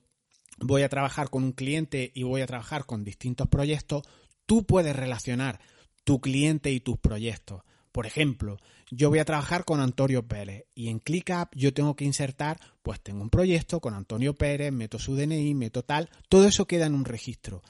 voy 0.60 0.84
a 0.84 0.90
trabajar 0.90 1.30
con 1.30 1.44
un 1.44 1.52
cliente 1.54 2.12
y 2.14 2.24
voy 2.24 2.42
a 2.42 2.48
trabajar 2.48 2.86
con 2.86 3.04
distintos 3.04 3.48
proyectos. 3.48 4.04
Tú 4.46 4.66
puedes 4.66 4.96
relacionar 4.96 5.60
tu 6.04 6.20
cliente 6.20 6.72
y 6.72 6.80
tus 6.80 6.98
proyectos. 6.98 7.64
Por 7.92 8.06
ejemplo, 8.06 8.58
yo 8.90 9.10
voy 9.10 9.20
a 9.20 9.26
trabajar 9.26 9.66
con 9.66 9.80
Antonio 9.80 10.28
Pérez 10.28 10.66
y 10.74 10.90
en 10.90 11.00
ClickUp 11.00 11.50
yo 11.54 11.74
tengo 11.74 11.96
que 11.96 12.06
insertar, 12.06 12.60
pues 12.82 13.00
tengo 13.02 13.22
un 13.22 13.30
proyecto 13.30 13.80
con 13.80 13.94
Antonio 13.94 14.34
Pérez, 14.34 14.72
meto 14.72 14.98
su 15.00 15.16
DNI, 15.16 15.54
meto 15.54 15.84
tal, 15.84 16.10
todo 16.28 16.48
eso 16.48 16.66
queda 16.66 16.88
en 16.88 16.96
un 16.96 17.06
registro. 17.06 17.62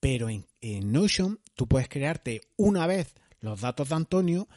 Pero 0.00 0.28
en 0.28 0.92
Notion 0.92 1.40
tú 1.54 1.68
puedes 1.68 1.88
crearte 1.88 2.40
una 2.56 2.86
vez 2.86 3.14
los 3.40 3.60
datos 3.60 3.88
de 3.88 3.94
Antonio 3.94 4.48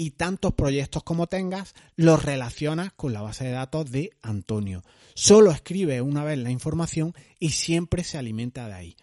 y 0.00 0.12
tantos 0.12 0.54
proyectos 0.54 1.02
como 1.02 1.26
tengas 1.26 1.74
los 1.94 2.24
relacionas 2.24 2.90
con 2.94 3.12
la 3.12 3.20
base 3.20 3.44
de 3.44 3.50
datos 3.50 3.90
de 3.90 4.12
Antonio. 4.22 4.82
Solo 5.12 5.50
escribe 5.50 6.00
una 6.00 6.24
vez 6.24 6.38
la 6.38 6.50
información 6.50 7.12
y 7.38 7.50
siempre 7.50 8.02
se 8.02 8.16
alimenta 8.16 8.66
de 8.66 8.72
ahí. 8.72 8.96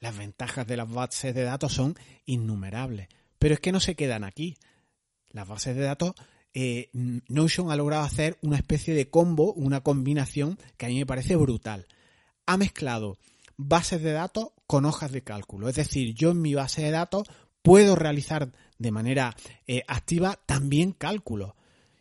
Las 0.00 0.18
ventajas 0.18 0.66
de 0.66 0.76
las 0.76 0.90
bases 0.90 1.36
de 1.36 1.44
datos 1.44 1.72
son 1.74 1.96
innumerables, 2.26 3.06
pero 3.38 3.54
es 3.54 3.60
que 3.60 3.70
no 3.70 3.78
se 3.78 3.94
quedan 3.94 4.24
aquí. 4.24 4.56
Las 5.30 5.46
bases 5.46 5.76
de 5.76 5.82
datos, 5.82 6.14
eh, 6.52 6.90
Notion 6.92 7.70
ha 7.70 7.76
logrado 7.76 8.02
hacer 8.02 8.36
una 8.42 8.56
especie 8.56 8.92
de 8.92 9.08
combo, 9.08 9.52
una 9.52 9.82
combinación 9.82 10.58
que 10.76 10.86
a 10.86 10.88
mí 10.88 10.98
me 10.98 11.06
parece 11.06 11.36
brutal. 11.36 11.86
Ha 12.46 12.56
mezclado 12.56 13.18
bases 13.56 14.02
de 14.02 14.10
datos 14.10 14.48
con 14.66 14.84
hojas 14.84 15.12
de 15.12 15.22
cálculo. 15.22 15.68
Es 15.68 15.76
decir, 15.76 16.12
yo 16.12 16.32
en 16.32 16.42
mi 16.42 16.56
base 16.56 16.82
de 16.82 16.90
datos 16.90 17.28
puedo 17.62 17.94
realizar 17.94 18.50
de 18.78 18.90
manera 18.90 19.34
eh, 19.66 19.82
activa 19.86 20.38
también 20.46 20.92
cálculos. 20.92 21.54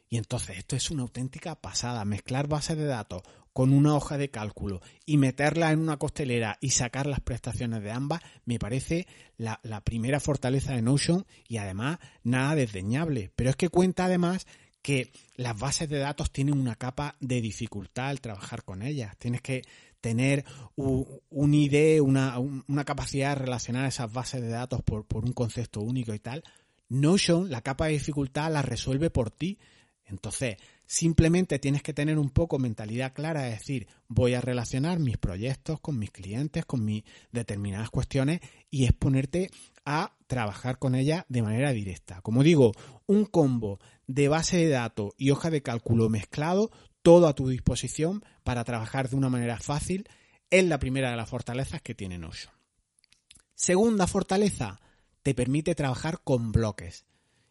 Y 0.10 0.18
entonces 0.18 0.58
esto 0.58 0.76
es 0.76 0.92
una 0.92 1.04
auténtica 1.04 1.56
pasada, 1.56 2.06
mezclar 2.06 2.48
bases 2.48 2.78
de 2.78 2.86
datos 2.86 3.24
con 3.54 3.72
una 3.72 3.96
hoja 3.96 4.18
de 4.18 4.30
cálculo 4.30 4.82
y 5.06 5.18
meterla 5.18 5.72
en 5.72 5.80
una 5.80 5.98
costelera 5.98 6.58
y 6.60 6.72
sacar 6.72 7.06
las 7.06 7.20
prestaciones 7.20 7.84
de 7.84 7.92
ambas, 7.92 8.22
me 8.46 8.58
parece 8.58 9.08
la, 9.38 9.60
la 9.64 9.82
primera 9.82 10.20
fortaleza 10.20 10.74
de 10.74 10.82
Notion 10.82 11.26
y 11.48 11.58
además 11.58 12.00
nada 12.24 12.56
desdeñable. 12.56 13.32
Pero 13.36 13.52
es 13.52 13.56
que 13.56 13.70
cuenta 13.70 14.06
además 14.06 14.48
que 14.82 15.12
las 15.36 15.58
bases 15.58 15.88
de 15.88 16.00
datos 16.00 16.32
tienen 16.32 16.60
una 16.60 16.76
capa 16.76 17.16
de 17.20 17.42
dificultad 17.42 18.10
al 18.10 18.22
trabajar 18.22 18.64
con 18.64 18.82
ellas. 18.82 19.16
Tienes 19.18 19.42
que 19.42 19.62
tener 20.04 20.44
un, 20.76 21.54
ID, 21.54 22.02
una, 22.02 22.38
una, 22.38 22.84
capacidad 22.84 23.30
de 23.30 23.44
relacionar 23.46 23.88
esas 23.88 24.12
bases 24.12 24.42
de 24.42 24.50
datos 24.50 24.84
por, 24.84 25.06
por 25.06 25.24
un 25.24 25.32
concepto 25.32 25.80
único 25.80 26.14
y 26.14 26.20
tal. 26.20 26.44
Notion, 26.90 27.50
la 27.50 27.62
capa 27.62 27.86
de 27.86 27.94
dificultad 27.94 28.52
la 28.52 28.62
resuelve 28.62 29.10
por 29.10 29.32
ti. 29.32 29.60
Entonces, 30.04 30.58
simplemente 30.86 31.58
tienes 31.58 31.82
que 31.82 31.94
tener 31.94 32.20
un 32.20 32.32
poco 32.32 32.60
mentalidad 32.60 33.14
clara, 33.14 33.48
es 33.48 33.60
decir, 33.60 33.88
voy 34.10 34.34
a 34.34 34.42
relacionar 34.42 35.00
mis 35.00 35.18
proyectos 35.18 35.80
con 35.80 35.98
mis 35.98 36.12
clientes, 36.12 36.66
con 36.66 36.84
mis 36.84 37.06
determinadas 37.32 37.90
cuestiones 37.90 38.42
y 38.70 38.84
exponerte 38.84 39.52
a 39.86 40.18
trabajar 40.28 40.80
con 40.80 40.96
ellas 40.96 41.24
de 41.30 41.44
manera 41.44 41.72
directa. 41.72 42.20
Como 42.22 42.44
digo, 42.44 42.74
un 43.08 43.24
combo 43.26 43.80
de 44.06 44.28
base 44.28 44.58
de 44.58 44.68
datos 44.68 45.14
y 45.18 45.32
hoja 45.32 45.50
de 45.50 45.62
cálculo 45.62 46.10
mezclado, 46.10 46.72
todo 47.04 47.28
a 47.28 47.36
tu 47.36 47.48
disposición 47.48 48.24
para 48.44 48.64
trabajar 48.64 49.10
de 49.10 49.16
una 49.16 49.30
manera 49.30 49.60
fácil, 49.60 50.10
es 50.50 50.66
la 50.66 50.80
primera 50.80 51.12
de 51.12 51.18
las 51.18 51.30
fortalezas 51.30 51.82
que 51.82 51.94
tiene 51.94 52.18
Notion. 52.18 52.54
Segunda 53.54 54.08
fortaleza, 54.08 54.80
te 55.22 55.34
permite 55.34 55.76
trabajar 55.76 56.22
con 56.24 56.52
bloques. 56.52 57.06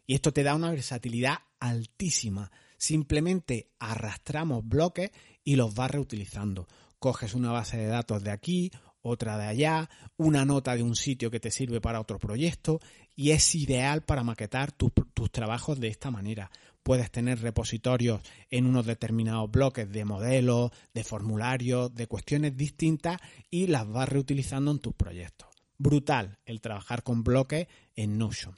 Y 0.05 0.15
esto 0.15 0.33
te 0.33 0.43
da 0.43 0.55
una 0.55 0.71
versatilidad 0.71 1.39
altísima. 1.59 2.51
Simplemente 2.77 3.71
arrastramos 3.79 4.67
bloques 4.67 5.11
y 5.43 5.55
los 5.55 5.73
vas 5.73 5.91
reutilizando. 5.91 6.67
Coges 6.99 7.33
una 7.33 7.51
base 7.51 7.77
de 7.77 7.87
datos 7.87 8.23
de 8.23 8.31
aquí, 8.31 8.71
otra 9.01 9.37
de 9.37 9.45
allá, 9.45 9.89
una 10.17 10.45
nota 10.45 10.75
de 10.75 10.83
un 10.83 10.95
sitio 10.95 11.29
que 11.29 11.39
te 11.39 11.51
sirve 11.51 11.81
para 11.81 11.99
otro 11.99 12.19
proyecto 12.19 12.79
y 13.15 13.31
es 13.31 13.53
ideal 13.55 14.03
para 14.03 14.23
maquetar 14.23 14.71
tus 14.71 15.31
trabajos 15.31 15.79
de 15.79 15.89
esta 15.89 16.11
manera. 16.11 16.51
Puedes 16.83 17.09
tener 17.09 17.41
repositorios 17.41 18.21
en 18.49 18.65
unos 18.65 18.85
determinados 18.85 19.49
bloques 19.49 19.89
de 19.89 20.05
modelos, 20.05 20.71
de 20.93 21.03
formularios, 21.03 21.93
de 21.95 22.07
cuestiones 22.07 22.55
distintas 22.55 23.17
y 23.49 23.67
las 23.67 23.87
vas 23.87 24.09
reutilizando 24.09 24.71
en 24.71 24.79
tus 24.79 24.93
proyectos. 24.93 25.47
Brutal 25.77 26.37
el 26.45 26.61
trabajar 26.61 27.03
con 27.03 27.23
bloques 27.23 27.67
en 27.95 28.17
Notion. 28.17 28.55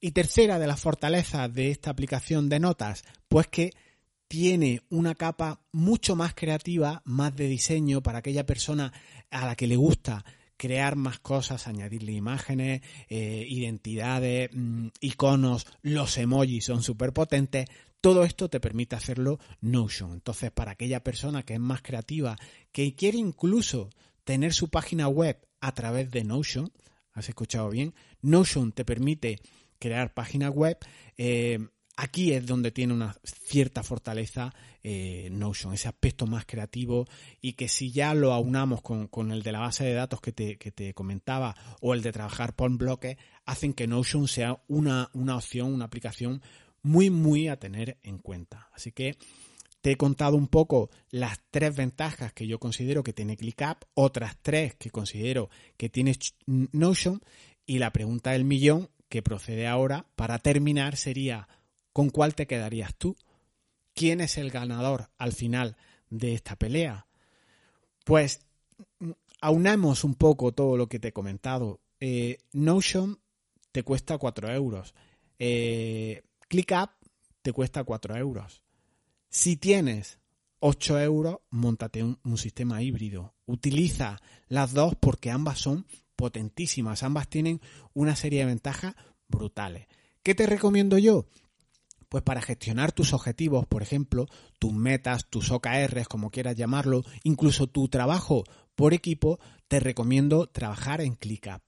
Y 0.00 0.10
tercera 0.10 0.58
de 0.58 0.66
las 0.66 0.80
fortalezas 0.80 1.52
de 1.54 1.70
esta 1.70 1.90
aplicación 1.90 2.48
de 2.48 2.58
notas, 2.58 3.04
pues 3.28 3.46
que 3.46 3.70
tiene 4.26 4.82
una 4.88 5.14
capa 5.14 5.60
mucho 5.72 6.16
más 6.16 6.34
creativa, 6.34 7.02
más 7.04 7.36
de 7.36 7.46
diseño 7.46 8.02
para 8.02 8.18
aquella 8.18 8.46
persona 8.46 8.92
a 9.30 9.46
la 9.46 9.54
que 9.54 9.66
le 9.66 9.76
gusta 9.76 10.24
crear 10.56 10.96
más 10.96 11.18
cosas, 11.18 11.66
añadirle 11.66 12.12
imágenes, 12.12 12.82
eh, 13.08 13.44
identidades, 13.48 14.50
mm, 14.52 14.88
iconos, 15.00 15.66
los 15.82 16.16
emojis 16.18 16.64
son 16.64 16.82
súper 16.82 17.12
potentes. 17.12 17.66
Todo 18.00 18.24
esto 18.24 18.48
te 18.48 18.60
permite 18.60 18.96
hacerlo 18.96 19.38
Notion. 19.60 20.12
Entonces, 20.12 20.50
para 20.50 20.72
aquella 20.72 21.04
persona 21.04 21.44
que 21.44 21.54
es 21.54 21.60
más 21.60 21.82
creativa, 21.82 22.36
que 22.72 22.94
quiere 22.94 23.18
incluso 23.18 23.90
tener 24.24 24.52
su 24.52 24.68
página 24.68 25.08
web 25.08 25.38
a 25.60 25.72
través 25.72 26.10
de 26.10 26.24
Notion, 26.24 26.72
¿has 27.12 27.28
escuchado 27.28 27.70
bien? 27.70 27.94
Notion 28.20 28.72
te 28.72 28.84
permite 28.84 29.38
crear 29.78 30.14
página 30.14 30.48
web. 30.50 30.78
Eh, 31.16 31.58
aquí 32.02 32.32
es 32.32 32.44
donde 32.44 32.72
tiene 32.72 32.92
una 32.92 33.14
cierta 33.22 33.84
fortaleza 33.84 34.52
eh, 34.82 35.28
Notion, 35.30 35.72
ese 35.72 35.86
aspecto 35.86 36.26
más 36.26 36.44
creativo 36.44 37.06
y 37.40 37.52
que 37.52 37.68
si 37.68 37.92
ya 37.92 38.12
lo 38.12 38.32
aunamos 38.32 38.82
con, 38.82 39.30
el 39.30 39.44
de 39.44 39.52
la 39.52 39.60
base 39.60 39.84
de 39.84 39.94
datos 39.94 40.20
que 40.20 40.32
te, 40.32 40.94
comentaba 40.94 41.54
o 41.80 41.94
el 41.94 42.02
de 42.02 42.10
trabajar 42.10 42.56
por 42.56 42.76
bloques, 42.76 43.18
hacen 43.46 43.72
que 43.72 43.86
Notion 43.86 44.26
sea 44.26 44.60
una, 44.66 45.10
una 45.12 45.36
opción, 45.36 45.72
una 45.72 45.84
aplicación 45.84 46.42
muy, 46.82 47.08
muy 47.08 47.46
a 47.46 47.60
tener 47.60 47.98
en 48.02 48.18
cuenta. 48.18 48.68
Así 48.72 48.90
que 48.90 49.16
te 49.80 49.92
he 49.92 49.96
contado 49.96 50.36
un 50.36 50.48
poco 50.48 50.90
las 51.10 51.38
tres 51.52 51.76
ventajas 51.76 52.32
que 52.32 52.48
yo 52.48 52.58
considero 52.58 53.04
que 53.04 53.12
tiene 53.12 53.36
ClickUp, 53.36 53.84
otras 53.94 54.36
tres 54.42 54.74
que 54.74 54.90
considero 54.90 55.50
que 55.76 55.88
tiene 55.88 56.18
Notion 56.46 57.22
y 57.64 57.78
la 57.78 57.92
pregunta 57.92 58.32
del 58.32 58.42
millón 58.42 58.90
que 59.08 59.22
procede 59.22 59.68
ahora 59.68 60.06
para 60.16 60.40
terminar 60.40 60.96
sería 60.96 61.46
¿con 61.92 62.10
cuál 62.10 62.34
te 62.34 62.46
quedarías 62.46 62.94
tú? 62.96 63.16
¿Quién 63.94 64.20
es 64.20 64.38
el 64.38 64.50
ganador 64.50 65.10
al 65.18 65.32
final 65.32 65.76
de 66.10 66.34
esta 66.34 66.56
pelea? 66.56 67.06
Pues 68.04 68.40
aunamos 69.40 70.04
un 70.04 70.14
poco 70.14 70.52
todo 70.52 70.76
lo 70.76 70.88
que 70.88 70.98
te 70.98 71.08
he 71.08 71.12
comentado. 71.12 71.80
Eh, 72.00 72.38
Notion 72.52 73.20
te 73.70 73.82
cuesta 73.82 74.18
4 74.18 74.52
euros. 74.52 74.94
Eh, 75.38 76.22
ClickUp 76.48 76.90
te 77.42 77.52
cuesta 77.52 77.84
4 77.84 78.16
euros. 78.16 78.62
Si 79.28 79.56
tienes 79.56 80.18
8 80.60 81.00
euros, 81.00 81.38
montate 81.50 82.02
un, 82.02 82.18
un, 82.24 82.38
sistema 82.38 82.82
híbrido. 82.82 83.34
Utiliza 83.46 84.20
las 84.48 84.72
dos 84.72 84.94
porque 84.94 85.30
ambas 85.30 85.58
son 85.58 85.86
potentísimas. 86.16 87.02
Ambas 87.02 87.28
tienen 87.28 87.60
una 87.94 88.14
serie 88.14 88.40
de 88.40 88.46
ventajas 88.46 88.94
brutales. 89.28 89.88
¿Qué 90.22 90.34
te 90.34 90.46
recomiendo 90.46 90.98
yo? 90.98 91.26
Pues 92.12 92.22
para 92.24 92.42
gestionar 92.42 92.92
tus 92.92 93.14
objetivos, 93.14 93.64
por 93.66 93.80
ejemplo, 93.80 94.26
tus 94.58 94.70
metas, 94.70 95.30
tus 95.30 95.50
OKRs, 95.50 96.08
como 96.08 96.28
quieras 96.30 96.56
llamarlo, 96.56 97.04
incluso 97.24 97.68
tu 97.68 97.88
trabajo 97.88 98.44
por 98.74 98.92
equipo, 98.92 99.40
te 99.66 99.80
recomiendo 99.80 100.46
trabajar 100.46 101.00
en 101.00 101.14
ClickUp. 101.14 101.62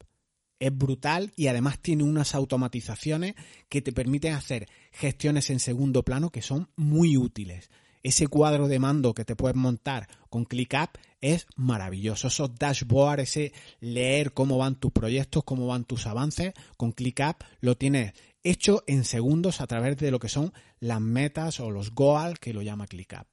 Es 0.59 0.77
brutal 0.77 1.33
y 1.35 1.47
además 1.47 1.79
tiene 1.81 2.05
unas 2.05 2.35
automatizaciones 2.35 3.37
que 3.71 3.81
te 3.81 3.95
permiten 3.95 4.35
hacer 4.35 4.69
gestiones 4.93 5.49
en 5.49 5.61
segundo 5.61 6.03
plano 6.03 6.29
que 6.29 6.43
son 6.43 6.69
muy 6.77 7.17
útiles 7.17 7.71
ese 8.05 8.29
cuadro 8.29 8.69
de 8.69 8.79
mando 8.79 9.15
que 9.15 9.25
te 9.25 9.35
puedes 9.35 9.57
montar 9.57 10.07
con 10.29 10.45
ClickUp 10.45 10.99
es 11.21 11.47
maravilloso. 11.57 12.29
Esos 12.29 12.55
dashboards, 12.55 13.23
ese 13.23 13.53
leer 13.81 14.35
cómo 14.35 14.59
van 14.59 14.79
tus 14.79 14.93
proyectos, 14.93 15.43
cómo 15.43 15.67
van 15.67 15.85
tus 15.85 16.07
avances, 16.07 16.53
con 16.77 16.93
ClickUp 16.93 17.43
lo 17.61 17.77
tienes 17.77 18.13
hecho 18.45 18.85
en 18.87 19.05
segundos 19.05 19.61
a 19.61 19.67
través 19.67 19.97
de 19.97 20.11
lo 20.11 20.19
que 20.19 20.29
son 20.29 20.53
las 20.79 21.01
metas 21.01 21.59
o 21.61 21.71
los 21.71 21.93
goals 21.95 22.39
que 22.39 22.53
lo 22.53 22.63
llama 22.63 22.87
ClickUp. 22.87 23.27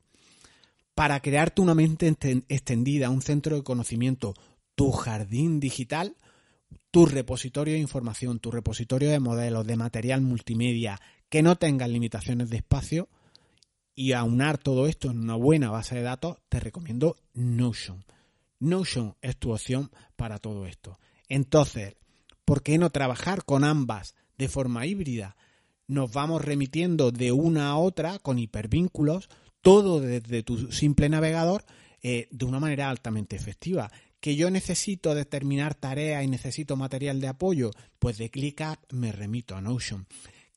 Para 0.96 1.20
crearte 1.20 1.62
una 1.62 1.76
mente 1.76 2.08
extendida, 2.48 3.10
un 3.10 3.22
centro 3.22 3.56
de 3.56 3.64
conocimiento, 3.64 4.34
tu 4.76 4.92
jardín 4.92 5.60
digital, 5.60 6.16
tu 6.90 7.06
repositorio 7.06 7.74
de 7.74 7.80
información, 7.80 8.40
tu 8.40 8.52
repositorio 8.52 9.10
de 9.10 9.20
modelos, 9.20 9.68
de 9.68 9.76
material 9.76 10.22
multimedia, 10.22 11.00
que 11.30 11.42
no 11.42 11.56
tengan 11.58 11.94
limitaciones 11.94 12.50
de 12.50 12.58
espacio, 12.58 13.10
y 13.96 14.14
aunar 14.14 14.58
todo 14.58 14.88
esto 14.88 15.12
en 15.12 15.20
una 15.20 15.36
buena 15.36 15.70
base 15.70 15.96
de 15.96 16.02
datos, 16.02 16.38
te 16.50 16.60
recomiendo 16.60 17.18
Notion. 17.34 18.06
Notion 18.60 19.16
es 19.22 19.38
tu 19.38 19.52
opción 19.52 19.92
para 20.16 20.40
todo 20.40 20.66
esto. 20.66 21.00
Entonces, 21.28 21.96
¿por 22.46 22.64
qué 22.64 22.78
no 22.78 22.90
trabajar 22.90 23.44
con 23.44 23.64
ambas 23.64 24.16
de 24.42 24.50
forma 24.50 24.88
híbrida? 24.88 25.36
Nos 25.86 26.12
vamos 26.12 26.44
remitiendo 26.44 27.12
de 27.12 27.32
una 27.32 27.70
a 27.70 27.78
otra 27.78 28.18
con 28.18 28.40
hipervínculos, 28.40 29.30
todo 29.62 30.02
desde 30.02 30.42
tu 30.42 30.72
simple 30.72 31.10
navegador, 31.10 31.64
eh, 32.02 32.28
de 32.32 32.46
una 32.46 32.60
manera 32.60 32.90
altamente 32.90 33.36
efectiva. 33.36 33.92
Que 34.20 34.36
yo 34.36 34.50
necesito 34.50 35.14
determinar 35.14 35.76
tareas 35.76 36.24
y 36.24 36.28
necesito 36.28 36.76
material 36.76 37.22
de 37.22 37.28
apoyo, 37.28 37.70
pues 38.00 38.18
de 38.18 38.32
ClickUp 38.32 38.80
me 38.92 39.12
remito 39.12 39.56
a 39.56 39.62
Notion 39.62 40.08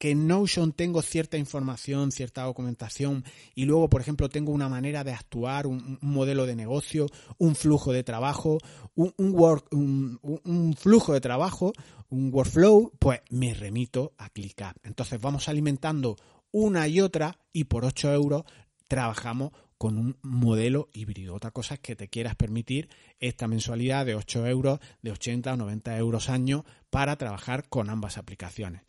que 0.04 0.10
en 0.10 0.26
Notion 0.26 0.72
tengo 0.72 1.00
cierta 1.00 1.38
información, 1.38 2.12
cierta 2.12 2.42
documentación 2.42 3.24
y 3.54 3.64
luego, 3.64 3.88
por 3.88 4.02
ejemplo, 4.02 4.28
tengo 4.28 4.52
una 4.52 4.68
manera 4.68 5.02
de 5.02 5.12
actuar, 5.12 5.66
un, 5.66 5.96
modelo 6.02 6.44
de 6.44 6.54
negocio, 6.54 7.06
un 7.38 7.56
flujo 7.56 7.90
de 7.90 8.04
trabajo, 8.04 8.58
un, 8.94 10.76
flujo 10.78 11.14
de 11.14 11.22
trabajo, 11.22 11.72
un 12.10 12.28
workflow, 12.30 12.92
pues 12.98 13.22
me 13.30 13.54
remito 13.54 14.12
a 14.18 14.28
ClickUp. 14.28 14.76
Entonces 14.82 15.18
vamos 15.22 15.48
alimentando 15.48 16.16
una 16.50 16.86
y 16.86 17.00
otra 17.00 17.38
y 17.54 17.64
por 17.64 17.86
8 17.86 18.12
euros 18.12 18.44
trabajamos 18.88 19.52
con 19.78 19.96
un 19.96 20.18
modelo 20.20 20.90
híbrido. 20.92 21.34
Otra 21.34 21.50
cosa 21.50 21.76
es 21.76 21.80
que 21.80 21.96
te 21.96 22.08
quieras 22.08 22.36
permitir 22.36 22.90
esta 23.20 23.48
mensualidad 23.48 24.04
de 24.04 24.16
8 24.16 24.48
euros, 24.48 24.80
de 25.00 25.12
80 25.12 25.54
o 25.54 25.56
90 25.56 25.96
euros 25.96 26.28
año 26.28 26.66
para 26.90 27.16
trabajar 27.16 27.70
con 27.70 27.88
ambas 27.88 28.18
aplicaciones. 28.18 28.82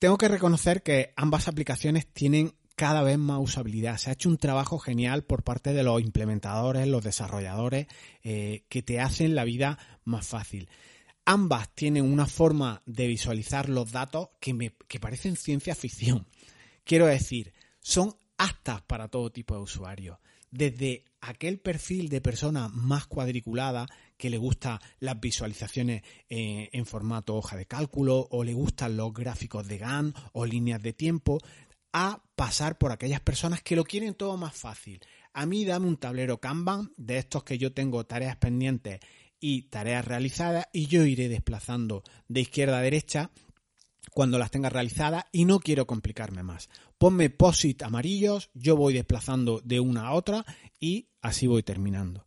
Tengo 0.00 0.16
que 0.16 0.28
reconocer 0.28 0.82
que 0.82 1.12
ambas 1.14 1.46
aplicaciones 1.46 2.06
tienen 2.10 2.54
cada 2.74 3.02
vez 3.02 3.18
más 3.18 3.38
usabilidad. 3.38 3.98
Se 3.98 4.08
ha 4.08 4.14
hecho 4.14 4.30
un 4.30 4.38
trabajo 4.38 4.78
genial 4.78 5.24
por 5.24 5.42
parte 5.42 5.74
de 5.74 5.82
los 5.82 6.00
implementadores, 6.00 6.88
los 6.88 7.04
desarrolladores, 7.04 7.86
eh, 8.22 8.64
que 8.70 8.82
te 8.82 8.98
hacen 8.98 9.34
la 9.34 9.44
vida 9.44 9.78
más 10.04 10.26
fácil. 10.26 10.70
Ambas 11.26 11.68
tienen 11.74 12.10
una 12.10 12.24
forma 12.24 12.80
de 12.86 13.08
visualizar 13.08 13.68
los 13.68 13.92
datos 13.92 14.30
que 14.40 14.54
me 14.54 14.74
que 14.88 14.98
parecen 14.98 15.36
ciencia 15.36 15.74
ficción. 15.74 16.26
Quiero 16.84 17.04
decir, 17.04 17.52
son 17.80 18.16
aptas 18.38 18.80
para 18.80 19.08
todo 19.08 19.30
tipo 19.30 19.54
de 19.54 19.60
usuarios. 19.60 20.16
Desde 20.50 21.04
aquel 21.20 21.60
perfil 21.60 22.08
de 22.08 22.22
persona 22.22 22.68
más 22.68 23.06
cuadriculada 23.06 23.86
que 24.20 24.30
le 24.30 24.36
gustan 24.36 24.78
las 25.00 25.18
visualizaciones 25.18 26.02
eh, 26.28 26.68
en 26.72 26.84
formato 26.84 27.34
hoja 27.34 27.56
de 27.56 27.64
cálculo 27.64 28.28
o 28.30 28.44
le 28.44 28.52
gustan 28.52 28.96
los 28.96 29.14
gráficos 29.14 29.66
de 29.66 29.78
GAN 29.78 30.14
o 30.32 30.44
líneas 30.44 30.82
de 30.82 30.92
tiempo, 30.92 31.38
a 31.92 32.22
pasar 32.36 32.76
por 32.76 32.92
aquellas 32.92 33.20
personas 33.20 33.62
que 33.62 33.74
lo 33.74 33.84
quieren 33.84 34.14
todo 34.14 34.36
más 34.36 34.54
fácil. 34.54 35.00
A 35.32 35.46
mí 35.46 35.64
dame 35.64 35.86
un 35.86 35.96
tablero 35.96 36.38
Kanban 36.38 36.92
de 36.98 37.16
estos 37.16 37.44
que 37.44 37.56
yo 37.56 37.72
tengo 37.72 38.04
tareas 38.04 38.36
pendientes 38.36 39.00
y 39.40 39.62
tareas 39.62 40.04
realizadas 40.04 40.66
y 40.70 40.86
yo 40.86 41.04
iré 41.06 41.28
desplazando 41.30 42.02
de 42.28 42.42
izquierda 42.42 42.78
a 42.78 42.82
derecha 42.82 43.30
cuando 44.12 44.38
las 44.38 44.50
tenga 44.50 44.68
realizadas 44.68 45.24
y 45.32 45.46
no 45.46 45.60
quiero 45.60 45.86
complicarme 45.86 46.42
más. 46.42 46.68
Ponme 46.98 47.30
POSIT 47.30 47.82
amarillos, 47.82 48.50
yo 48.52 48.76
voy 48.76 48.92
desplazando 48.92 49.60
de 49.64 49.80
una 49.80 50.08
a 50.08 50.12
otra 50.12 50.44
y 50.78 51.08
así 51.22 51.46
voy 51.46 51.62
terminando. 51.62 52.26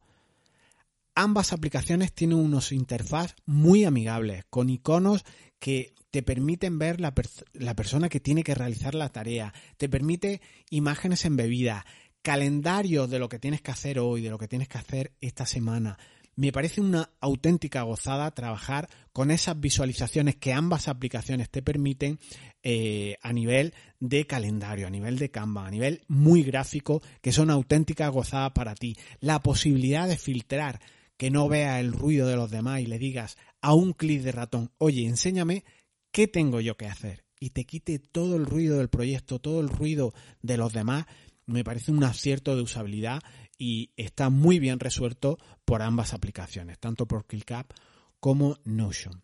Ambas 1.16 1.54
aplicaciones 1.54 2.12
tienen 2.14 2.40
unos 2.40 2.72
interfaz 2.72 3.36
muy 3.46 3.86
amigables, 3.86 4.46
con 4.50 4.70
iconos 4.70 5.24
que 5.60 5.94
te 6.10 6.24
permiten 6.24 6.80
ver 6.80 7.00
la, 7.00 7.14
la, 7.54 7.76
persona 7.76 8.10
que 8.10 8.20
tiene 8.20 8.44
que 8.44 8.56
realizar 8.56 8.96
la 8.96 9.10
tarea, 9.10 9.54
te 9.78 9.90
permite 9.90 10.42
imágenes 10.70 11.26
embebidas, 11.26 11.86
calendario 12.24 13.08
de 13.08 13.20
lo 13.20 13.30
que 13.30 13.40
tienes 13.40 13.62
que 13.62 13.72
hacer 13.72 14.00
hoy, 14.00 14.22
de 14.22 14.30
lo 14.30 14.40
que 14.40 14.48
tienes 14.48 14.68
que 14.68 14.78
hacer 14.78 15.12
esta 15.22 15.46
semana. 15.46 15.98
Me 16.36 16.52
parece 16.52 16.82
una 16.82 17.12
auténtica 17.20 17.84
gozada 17.84 18.32
trabajar 18.32 18.90
con 19.12 19.30
esas 19.30 19.60
visualizaciones 19.60 20.36
que 20.36 20.52
ambas 20.52 20.88
aplicaciones 20.88 21.50
te 21.52 21.62
permiten 21.62 22.18
eh, 22.64 23.18
a 23.22 23.32
nivel 23.34 23.76
de 24.00 24.26
calendario, 24.26 24.88
a 24.88 24.90
nivel 24.90 25.20
de 25.20 25.30
Canva, 25.30 25.68
a 25.68 25.72
nivel 25.72 26.02
muy 26.08 26.42
gráfico, 26.42 27.04
que 27.22 27.32
son 27.32 27.52
auténticas 27.52 28.12
gozadas 28.12 28.52
para 28.54 28.74
ti. 28.74 28.98
La 29.20 29.44
posibilidad 29.44 30.08
de 30.08 30.18
filtrar 30.18 30.80
que 31.24 31.32
no 31.32 31.48
vea 31.48 31.80
el 31.80 31.94
ruido 31.94 32.28
de 32.28 32.36
los 32.36 32.52
demás 32.52 32.82
y 32.82 32.86
le 32.86 33.00
digas 33.00 33.38
a 33.62 33.74
un 33.74 33.94
clic 33.94 34.24
de 34.24 34.34
ratón, 34.34 34.74
oye, 34.78 35.08
enséñame 35.08 35.64
qué 36.12 36.28
tengo 36.28 36.60
yo 36.60 36.76
que 36.76 36.88
hacer. 36.88 37.24
y 37.40 37.52
te 37.52 37.64
quite 37.64 37.98
todo 37.98 38.36
el 38.36 38.46
ruido 38.46 38.80
del 38.80 38.90
proyecto, 38.90 39.40
todo 39.40 39.62
el 39.62 39.70
ruido 39.70 40.14
de 40.42 40.58
los 40.58 40.74
demás, 40.74 41.06
me 41.46 41.64
parece 41.64 41.94
un 41.94 42.04
acierto 42.04 42.58
de 42.58 42.62
usabilidad 42.62 43.22
y 43.58 43.92
está 43.96 44.30
muy 44.30 44.60
bien 44.60 44.82
resuelto 44.82 45.40
por 45.64 45.82
ambas 45.82 46.14
aplicaciones, 46.14 46.78
tanto 46.78 47.08
por 47.08 47.26
ClickUp 47.26 47.72
como 48.20 48.58
Notion. 48.66 49.24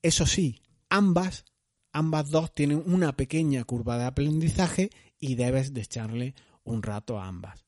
Eso 0.00 0.24
sí, 0.24 0.62
ambas, 0.88 1.44
ambas 1.92 2.30
dos 2.30 2.54
tienen 2.54 2.82
una 2.86 3.18
pequeña 3.18 3.64
curva 3.64 3.98
de 3.98 4.04
aprendizaje 4.04 4.88
y 5.20 5.34
debes 5.34 5.74
de 5.74 5.82
echarle 5.82 6.34
un 6.62 6.82
rato 6.82 7.20
a 7.20 7.28
ambas. 7.28 7.66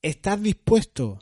¿Estás 0.00 0.42
dispuesto 0.42 1.18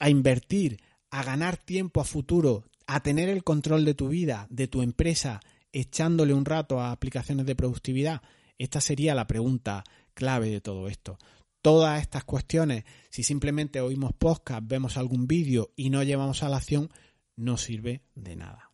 a 0.00 0.08
invertir, 0.08 0.80
a 1.18 1.22
ganar 1.22 1.56
tiempo 1.56 2.00
a 2.00 2.04
futuro, 2.04 2.64
a 2.86 3.00
tener 3.00 3.28
el 3.28 3.44
control 3.44 3.84
de 3.84 3.94
tu 3.94 4.08
vida, 4.08 4.46
de 4.50 4.68
tu 4.68 4.82
empresa, 4.82 5.40
echándole 5.72 6.34
un 6.34 6.44
rato 6.44 6.80
a 6.80 6.92
aplicaciones 6.92 7.46
de 7.46 7.56
productividad? 7.56 8.22
Esta 8.58 8.80
sería 8.80 9.14
la 9.14 9.26
pregunta 9.26 9.84
clave 10.14 10.50
de 10.50 10.60
todo 10.60 10.88
esto 10.88 11.18
todas 11.64 12.02
estas 12.02 12.24
cuestiones, 12.24 12.84
si 13.08 13.22
simplemente 13.22 13.80
oímos 13.80 14.12
podcast, 14.12 14.60
vemos 14.66 14.98
algún 14.98 15.26
vídeo 15.26 15.72
y 15.76 15.88
no 15.88 16.02
llevamos 16.02 16.42
a 16.42 16.50
la 16.50 16.58
acción, 16.58 16.90
no 17.36 17.56
sirve 17.56 18.02
de 18.14 18.36
nada. 18.36 18.70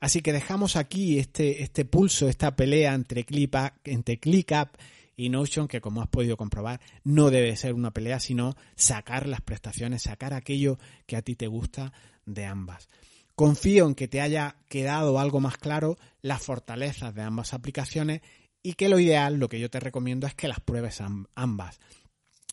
Así 0.00 0.20
que 0.20 0.32
dejamos 0.32 0.74
aquí 0.74 1.20
este, 1.20 1.62
este 1.62 1.84
pulso, 1.84 2.28
esta 2.28 2.56
pelea 2.56 2.92
entre 2.92 3.22
ClickUp, 3.22 3.70
entre 3.84 4.18
ClickUp 4.18 4.70
y 5.16 5.28
Notion, 5.28 5.68
que 5.68 5.80
como 5.80 6.02
has 6.02 6.08
podido 6.08 6.36
comprobar, 6.36 6.80
no 7.02 7.30
debe 7.30 7.56
ser 7.56 7.74
una 7.74 7.92
pelea, 7.92 8.20
sino 8.20 8.56
sacar 8.76 9.28
las 9.28 9.40
prestaciones, 9.40 10.02
sacar 10.02 10.34
aquello 10.34 10.78
que 11.06 11.16
a 11.16 11.22
ti 11.22 11.36
te 11.36 11.46
gusta 11.46 11.92
de 12.26 12.46
ambas. 12.46 12.88
Confío 13.34 13.86
en 13.86 13.94
que 13.94 14.08
te 14.08 14.20
haya 14.20 14.56
quedado 14.68 15.18
algo 15.18 15.40
más 15.40 15.56
claro 15.56 15.98
las 16.22 16.42
fortalezas 16.42 17.14
de 17.14 17.22
ambas 17.22 17.52
aplicaciones 17.52 18.22
y 18.62 18.74
que 18.74 18.88
lo 18.88 18.98
ideal, 18.98 19.36
lo 19.36 19.48
que 19.48 19.60
yo 19.60 19.70
te 19.70 19.80
recomiendo 19.80 20.26
es 20.26 20.34
que 20.34 20.48
las 20.48 20.60
pruebes 20.60 21.00
ambas 21.34 21.80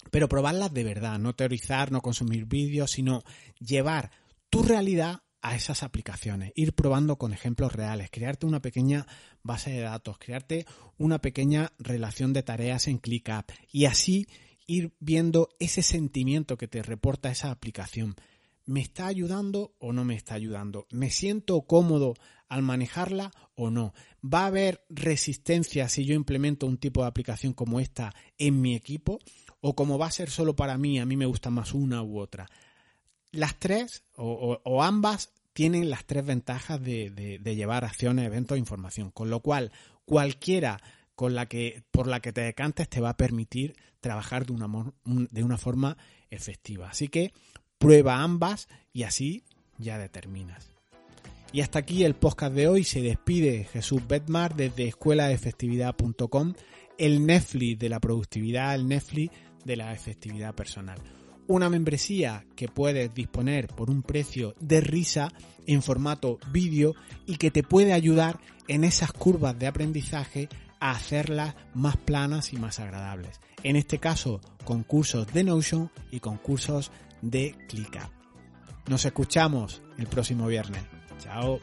pero 0.10 0.28
probarlas 0.28 0.74
de 0.74 0.84
verdad, 0.84 1.20
no 1.20 1.34
teorizar, 1.34 1.92
no 1.92 2.02
consumir 2.02 2.46
vídeos, 2.46 2.92
sino 2.92 3.24
llevar 3.60 4.12
tu 4.50 4.64
realidad 4.64 5.22
a 5.42 5.56
esas 5.56 5.84
aplicaciones, 5.84 6.52
ir 6.56 6.74
probando 6.74 7.18
con 7.18 7.34
ejemplos 7.34 7.74
reales, 7.74 8.10
crearte 8.12 8.46
una 8.46 8.62
pequeña 8.62 9.08
base 9.44 9.72
de 9.72 9.82
datos, 9.82 10.18
crearte 10.18 10.66
una 10.98 11.20
pequeña 11.20 11.74
relación 11.80 12.34
de 12.34 12.44
tareas 12.44 12.88
en 12.88 12.98
ClickUp 12.98 13.52
y 13.72 13.86
así 13.86 14.28
ir 14.68 14.94
viendo 15.00 15.50
ese 15.60 15.82
sentimiento 15.82 16.58
que 16.58 16.68
te 16.68 16.84
reporta 16.84 17.32
esa 17.32 17.52
aplicación. 17.52 18.16
¿Me 18.66 18.82
está 18.82 19.08
ayudando 19.08 19.74
o 19.80 19.92
no 19.92 20.06
me 20.06 20.16
está 20.16 20.36
ayudando? 20.36 20.88
¿Me 20.92 21.10
siento 21.10 21.62
cómodo 21.64 22.14
al 22.48 22.62
manejarla 22.62 23.32
o 23.56 23.72
no? 23.72 23.94
¿Va 24.24 24.44
a 24.44 24.48
haber 24.48 24.86
resistencia 24.90 25.90
si 25.90 26.06
yo 26.06 26.14
implemento 26.14 26.68
un 26.68 26.78
tipo 26.78 27.02
de 27.02 27.08
aplicación 27.08 27.54
como 27.54 27.80
esta 27.80 28.14
en 28.38 28.62
mi 28.62 28.76
equipo? 28.76 29.20
o 29.62 29.76
como 29.76 29.98
va 29.98 30.08
a 30.08 30.12
ser 30.12 30.30
solo 30.30 30.56
para 30.56 30.78
mí, 30.78 31.00
a 31.00 31.06
mí 31.06 31.16
me 31.16 31.26
gusta 31.26 31.50
más 31.50 31.74
una 31.74 32.02
u 32.02 32.20
otra. 32.20 32.48
Las 33.32 33.58
tres 33.58 34.04
o, 34.16 34.84
ambas 34.84 35.32
tienen 35.54 35.90
las 35.90 36.06
tres 36.06 36.26
ventajas 36.26 36.82
de, 36.82 37.40
llevar 37.44 37.86
acciones, 37.86 38.26
eventos 38.26 38.56
e 38.56 38.60
información, 38.60 39.12
con 39.12 39.30
lo 39.30 39.42
cual 39.42 39.72
cualquiera 40.06 40.82
con 41.16 41.36
la 41.36 41.46
que, 41.46 41.84
por 41.92 42.08
la 42.08 42.20
que 42.20 42.34
te 42.34 42.42
decantes 42.42 42.90
te 42.90 43.02
va 43.02 43.10
a 43.10 43.18
permitir 43.18 43.76
trabajar 44.00 44.46
de 44.46 44.54
una, 44.54 44.94
de 45.06 45.44
una 45.44 45.58
forma 45.58 45.98
efectiva. 46.30 46.90
Así 46.90 47.08
que 47.08 47.34
prueba 47.78 48.22
ambas 48.22 48.68
y 48.92 49.04
así 49.04 49.44
ya 49.78 49.98
determinas. 49.98 50.72
Y 51.54 51.62
hasta 51.62 51.80
aquí 51.80 52.04
el 52.04 52.16
podcast 52.16 52.56
de 52.56 52.68
hoy. 52.68 52.84
Se 52.84 53.02
despide 53.02 53.66
Jesús 53.66 54.08
Betmar 54.08 54.56
desde 54.56 54.88
escuelaefectividad.com, 54.88 56.54
el 56.98 57.26
Netflix 57.26 57.80
de 57.80 57.90
la 57.90 58.00
productividad, 58.00 58.74
el 58.74 58.88
Netflix 58.88 59.34
de 59.66 59.76
la 59.76 59.94
efectividad 59.94 60.56
personal. 60.56 60.98
Una 61.52 61.70
membresía 61.70 62.46
que 62.56 62.70
puedes 62.70 63.14
disponer 63.14 63.68
por 63.68 63.90
un 63.90 64.04
precio 64.04 64.56
de 64.62 64.80
risa 64.80 65.34
en 65.68 65.82
formato 65.82 66.40
vídeo 66.50 66.96
y 67.26 67.36
que 67.36 67.52
te 67.52 67.62
puede 67.62 67.92
ayudar 67.92 68.40
en 68.70 68.86
esas 68.86 69.12
curvas 69.12 69.60
de 69.60 69.68
aprendizaje 69.68 70.48
a 70.80 70.92
hacerlas 70.92 71.56
más 71.74 71.98
planas 71.98 72.54
y 72.54 72.56
más 72.56 72.80
agradables. 72.80 73.42
En 73.64 73.76
este 73.76 73.98
caso, 73.98 74.40
con 74.64 74.84
cursos 74.84 75.28
de 75.34 75.44
Notion 75.44 75.92
y 76.10 76.22
con 76.22 76.38
cursos 76.38 76.90
de 77.22 77.54
ClickUp. 77.68 78.10
Nos 78.88 79.04
escuchamos 79.04 79.82
el 79.98 80.08
próximo 80.08 80.48
viernes. 80.48 80.84
Chao. 81.20 81.60